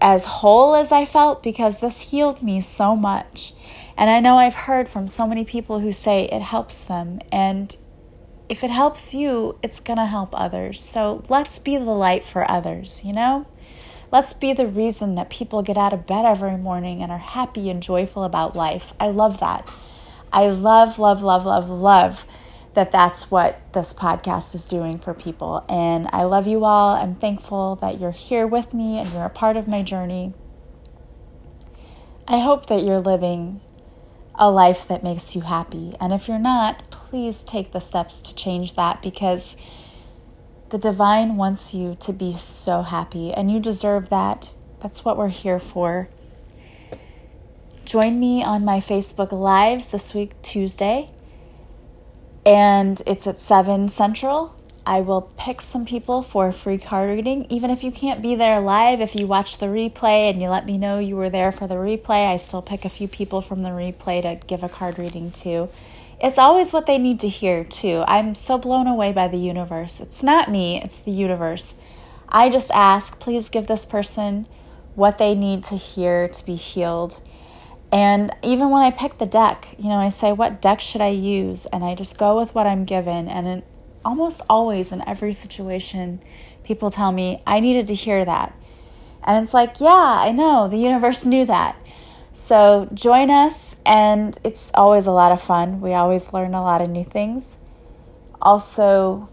as 0.00 0.24
whole 0.24 0.74
as 0.74 0.92
I 0.92 1.04
felt, 1.04 1.42
because 1.42 1.78
this 1.78 2.10
healed 2.10 2.42
me 2.42 2.60
so 2.60 2.96
much. 2.96 3.52
And 3.96 4.08
I 4.08 4.20
know 4.20 4.38
I've 4.38 4.54
heard 4.54 4.88
from 4.88 5.08
so 5.08 5.26
many 5.26 5.44
people 5.44 5.80
who 5.80 5.92
say 5.92 6.24
it 6.24 6.42
helps 6.42 6.80
them, 6.80 7.20
and 7.30 7.76
if 8.48 8.64
it 8.64 8.70
helps 8.70 9.14
you, 9.14 9.58
it's 9.62 9.78
going 9.78 9.98
to 9.98 10.06
help 10.06 10.30
others. 10.32 10.80
So 10.82 11.24
let's 11.28 11.58
be 11.58 11.76
the 11.76 11.84
light 11.84 12.24
for 12.24 12.50
others, 12.50 13.02
you 13.04 13.12
know? 13.12 13.46
Let's 14.10 14.32
be 14.32 14.52
the 14.52 14.66
reason 14.66 15.14
that 15.14 15.30
people 15.30 15.62
get 15.62 15.76
out 15.76 15.92
of 15.92 16.04
bed 16.04 16.24
every 16.24 16.56
morning 16.56 17.00
and 17.00 17.12
are 17.12 17.18
happy 17.18 17.70
and 17.70 17.80
joyful 17.80 18.24
about 18.24 18.56
life. 18.56 18.92
I 18.98 19.10
love 19.10 19.38
that. 19.38 19.70
I 20.32 20.48
love, 20.48 20.98
love, 20.98 21.22
love, 21.22 21.46
love, 21.46 21.68
love 21.68 22.26
that 22.74 22.92
that's 22.92 23.30
what 23.30 23.60
this 23.72 23.92
podcast 23.92 24.54
is 24.54 24.64
doing 24.64 24.98
for 24.98 25.12
people. 25.12 25.64
And 25.68 26.08
I 26.12 26.22
love 26.24 26.46
you 26.46 26.64
all. 26.64 26.94
I'm 26.94 27.16
thankful 27.16 27.76
that 27.76 28.00
you're 28.00 28.12
here 28.12 28.46
with 28.46 28.72
me 28.72 28.98
and 28.98 29.12
you're 29.12 29.24
a 29.24 29.30
part 29.30 29.56
of 29.56 29.66
my 29.66 29.82
journey. 29.82 30.34
I 32.28 32.38
hope 32.38 32.66
that 32.66 32.84
you're 32.84 33.00
living 33.00 33.60
a 34.36 34.50
life 34.50 34.86
that 34.88 35.02
makes 35.02 35.34
you 35.34 35.42
happy. 35.42 35.94
And 36.00 36.12
if 36.12 36.28
you're 36.28 36.38
not, 36.38 36.90
please 36.90 37.42
take 37.42 37.72
the 37.72 37.80
steps 37.80 38.20
to 38.20 38.34
change 38.34 38.74
that 38.74 39.02
because 39.02 39.56
the 40.70 40.78
divine 40.78 41.36
wants 41.36 41.74
you 41.74 41.96
to 42.00 42.12
be 42.12 42.32
so 42.32 42.82
happy 42.82 43.32
and 43.32 43.50
you 43.50 43.58
deserve 43.58 44.08
that. 44.10 44.54
That's 44.80 45.04
what 45.04 45.16
we're 45.16 45.28
here 45.28 45.58
for. 45.58 46.08
Join 47.84 48.20
me 48.20 48.42
on 48.44 48.64
my 48.64 48.78
Facebook 48.78 49.32
Lives 49.32 49.88
this 49.88 50.14
week, 50.14 50.40
Tuesday, 50.42 51.10
and 52.44 53.02
it's 53.06 53.26
at 53.26 53.38
7 53.38 53.88
Central. 53.88 54.56
I 54.86 55.00
will 55.00 55.22
pick 55.36 55.60
some 55.60 55.84
people 55.84 56.22
for 56.22 56.48
a 56.48 56.52
free 56.52 56.78
card 56.78 57.10
reading. 57.10 57.46
Even 57.50 57.70
if 57.70 57.84
you 57.84 57.92
can't 57.92 58.22
be 58.22 58.34
there 58.34 58.60
live, 58.60 59.00
if 59.00 59.14
you 59.14 59.26
watch 59.26 59.58
the 59.58 59.66
replay 59.66 60.30
and 60.30 60.40
you 60.40 60.48
let 60.48 60.66
me 60.66 60.78
know 60.78 60.98
you 60.98 61.16
were 61.16 61.30
there 61.30 61.52
for 61.52 61.66
the 61.66 61.74
replay, 61.74 62.26
I 62.26 62.36
still 62.36 62.62
pick 62.62 62.84
a 62.84 62.88
few 62.88 63.06
people 63.06 63.42
from 63.42 63.62
the 63.62 63.70
replay 63.70 64.22
to 64.22 64.46
give 64.46 64.62
a 64.62 64.68
card 64.68 64.98
reading 64.98 65.30
to 65.32 65.68
it's 66.20 66.38
always 66.38 66.72
what 66.72 66.86
they 66.86 66.98
need 66.98 67.18
to 67.20 67.28
hear, 67.28 67.64
too. 67.64 68.04
I'm 68.06 68.34
so 68.34 68.58
blown 68.58 68.86
away 68.86 69.12
by 69.12 69.26
the 69.28 69.38
universe. 69.38 70.00
It's 70.00 70.22
not 70.22 70.50
me, 70.50 70.80
it's 70.82 71.00
the 71.00 71.10
universe. 71.10 71.76
I 72.28 72.50
just 72.50 72.70
ask, 72.72 73.18
please 73.18 73.48
give 73.48 73.66
this 73.66 73.86
person 73.86 74.46
what 74.94 75.16
they 75.16 75.34
need 75.34 75.64
to 75.64 75.76
hear 75.76 76.28
to 76.28 76.44
be 76.44 76.56
healed. 76.56 77.20
And 77.92 78.34
even 78.42 78.70
when 78.70 78.82
I 78.82 78.90
pick 78.90 79.18
the 79.18 79.26
deck, 79.26 79.74
you 79.78 79.88
know, 79.88 79.96
I 79.96 80.10
say, 80.10 80.32
what 80.32 80.62
deck 80.62 80.80
should 80.80 81.00
I 81.00 81.08
use? 81.08 81.66
And 81.66 81.84
I 81.84 81.94
just 81.94 82.18
go 82.18 82.38
with 82.38 82.54
what 82.54 82.66
I'm 82.66 82.84
given. 82.84 83.28
And 83.28 83.46
in, 83.48 83.62
almost 84.04 84.42
always 84.48 84.92
in 84.92 85.06
every 85.08 85.32
situation, 85.32 86.22
people 86.62 86.90
tell 86.90 87.10
me, 87.10 87.42
I 87.46 87.58
needed 87.60 87.86
to 87.86 87.94
hear 87.94 88.24
that. 88.24 88.54
And 89.24 89.42
it's 89.42 89.52
like, 89.52 89.80
yeah, 89.80 89.88
I 89.90 90.30
know, 90.30 90.68
the 90.68 90.78
universe 90.78 91.24
knew 91.24 91.44
that. 91.46 91.76
So 92.32 92.88
join 92.94 93.28
us, 93.28 93.76
and 93.84 94.38
it's 94.44 94.70
always 94.74 95.06
a 95.06 95.10
lot 95.10 95.32
of 95.32 95.42
fun. 95.42 95.80
We 95.80 95.94
always 95.94 96.32
learn 96.32 96.54
a 96.54 96.62
lot 96.62 96.80
of 96.80 96.88
new 96.88 97.04
things. 97.04 97.58
Also, 98.40 99.28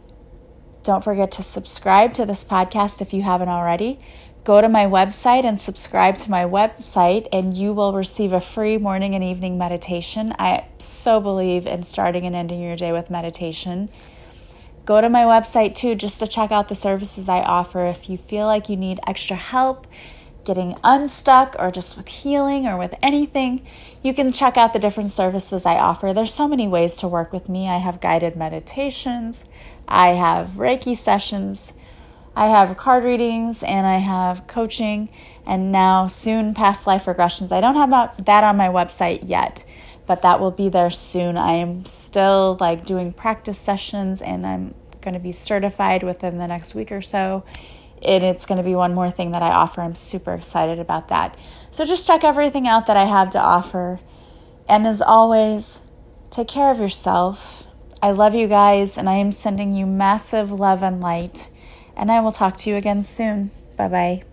don't 0.83 1.03
forget 1.03 1.31
to 1.33 1.43
subscribe 1.43 2.15
to 2.15 2.25
this 2.25 2.43
podcast 2.43 3.01
if 3.01 3.13
you 3.13 3.21
haven't 3.21 3.49
already. 3.49 3.99
Go 4.47 4.61
to 4.61 4.69
my 4.69 4.85
website 4.85 5.43
and 5.43 5.59
subscribe 5.59 6.17
to 6.19 6.31
my 6.31 6.45
website, 6.45 7.27
and 7.33 7.57
you 7.57 7.73
will 7.73 7.91
receive 7.91 8.31
a 8.31 8.39
free 8.39 8.77
morning 8.77 9.13
and 9.13 9.21
evening 9.21 9.57
meditation. 9.57 10.33
I 10.39 10.67
so 10.79 11.19
believe 11.19 11.67
in 11.67 11.83
starting 11.83 12.25
and 12.25 12.33
ending 12.33 12.61
your 12.61 12.77
day 12.77 12.93
with 12.93 13.09
meditation. 13.09 13.89
Go 14.85 15.01
to 15.01 15.09
my 15.09 15.23
website 15.23 15.75
too 15.75 15.95
just 15.95 16.21
to 16.21 16.27
check 16.27 16.49
out 16.49 16.69
the 16.69 16.75
services 16.75 17.27
I 17.27 17.41
offer. 17.41 17.87
If 17.87 18.09
you 18.09 18.17
feel 18.17 18.45
like 18.45 18.69
you 18.69 18.77
need 18.77 19.01
extra 19.05 19.35
help, 19.35 19.85
getting 20.45 20.77
unstuck 20.81 21.53
or 21.59 21.69
just 21.69 21.97
with 21.97 22.07
healing 22.07 22.65
or 22.65 22.77
with 22.77 22.95
anything, 23.03 23.67
you 24.01 24.13
can 24.13 24.31
check 24.31 24.55
out 24.55 24.71
the 24.71 24.79
different 24.79 25.11
services 25.11 25.65
I 25.65 25.75
offer. 25.75 26.13
There's 26.13 26.33
so 26.33 26.47
many 26.47 26.69
ways 26.69 26.95
to 26.99 27.07
work 27.09 27.33
with 27.33 27.49
me. 27.49 27.67
I 27.67 27.79
have 27.79 27.99
guided 27.99 28.37
meditations, 28.37 29.43
I 29.89 30.11
have 30.11 30.51
Reiki 30.51 30.95
sessions, 30.95 31.73
I 32.37 32.49
have 32.49 32.77
card 32.77 33.03
readings, 33.03 33.63
and 33.63 33.87
I 33.87 33.97
have 33.97 34.45
coaching, 34.45 35.09
and 35.43 35.71
now 35.71 36.05
soon 36.05 36.53
past 36.53 36.85
life 36.85 37.05
regressions. 37.05 37.51
I 37.51 37.61
don't 37.61 37.73
have 37.75 37.89
that 38.25 38.43
on 38.43 38.57
my 38.57 38.67
website 38.67 39.27
yet, 39.27 39.65
but 40.05 40.21
that 40.21 40.39
will 40.39 40.51
be 40.51 40.69
there 40.69 40.91
soon. 40.91 41.35
I 41.35 41.53
am 41.53 41.83
still 41.85 42.55
like 42.59 42.85
doing 42.85 43.11
practice 43.11 43.57
sessions 43.57 44.21
and 44.21 44.45
I'm 44.45 44.75
going 45.01 45.15
to 45.15 45.19
be 45.19 45.31
certified 45.31 46.03
within 46.03 46.37
the 46.37 46.45
next 46.45 46.75
week 46.75 46.91
or 46.91 47.01
so. 47.01 47.43
And 48.03 48.23
it's 48.23 48.45
going 48.45 48.59
to 48.59 48.63
be 48.63 48.75
one 48.75 48.93
more 48.93 49.09
thing 49.09 49.31
that 49.31 49.41
I 49.41 49.49
offer. 49.49 49.81
I'm 49.81 49.95
super 49.95 50.35
excited 50.35 50.77
about 50.77 51.07
that. 51.07 51.35
So 51.71 51.85
just 51.85 52.05
check 52.05 52.23
everything 52.23 52.67
out 52.67 52.85
that 52.85 52.97
I 52.97 53.05
have 53.05 53.31
to 53.31 53.39
offer. 53.39 53.99
And 54.69 54.85
as 54.85 55.01
always, 55.01 55.81
take 56.29 56.49
care 56.49 56.69
of 56.69 56.79
yourself. 56.79 57.63
I 57.99 58.11
love 58.11 58.35
you 58.35 58.47
guys, 58.47 58.95
and 58.95 59.09
I 59.09 59.15
am 59.15 59.31
sending 59.31 59.73
you 59.73 59.87
massive 59.87 60.51
love 60.51 60.83
and 60.83 61.01
light. 61.01 61.49
And 61.97 62.11
I 62.11 62.21
will 62.21 62.31
talk 62.31 62.55
to 62.57 62.69
you 62.69 62.77
again 62.77 63.03
soon. 63.03 63.51
Bye 63.75 63.87
bye. 63.89 64.23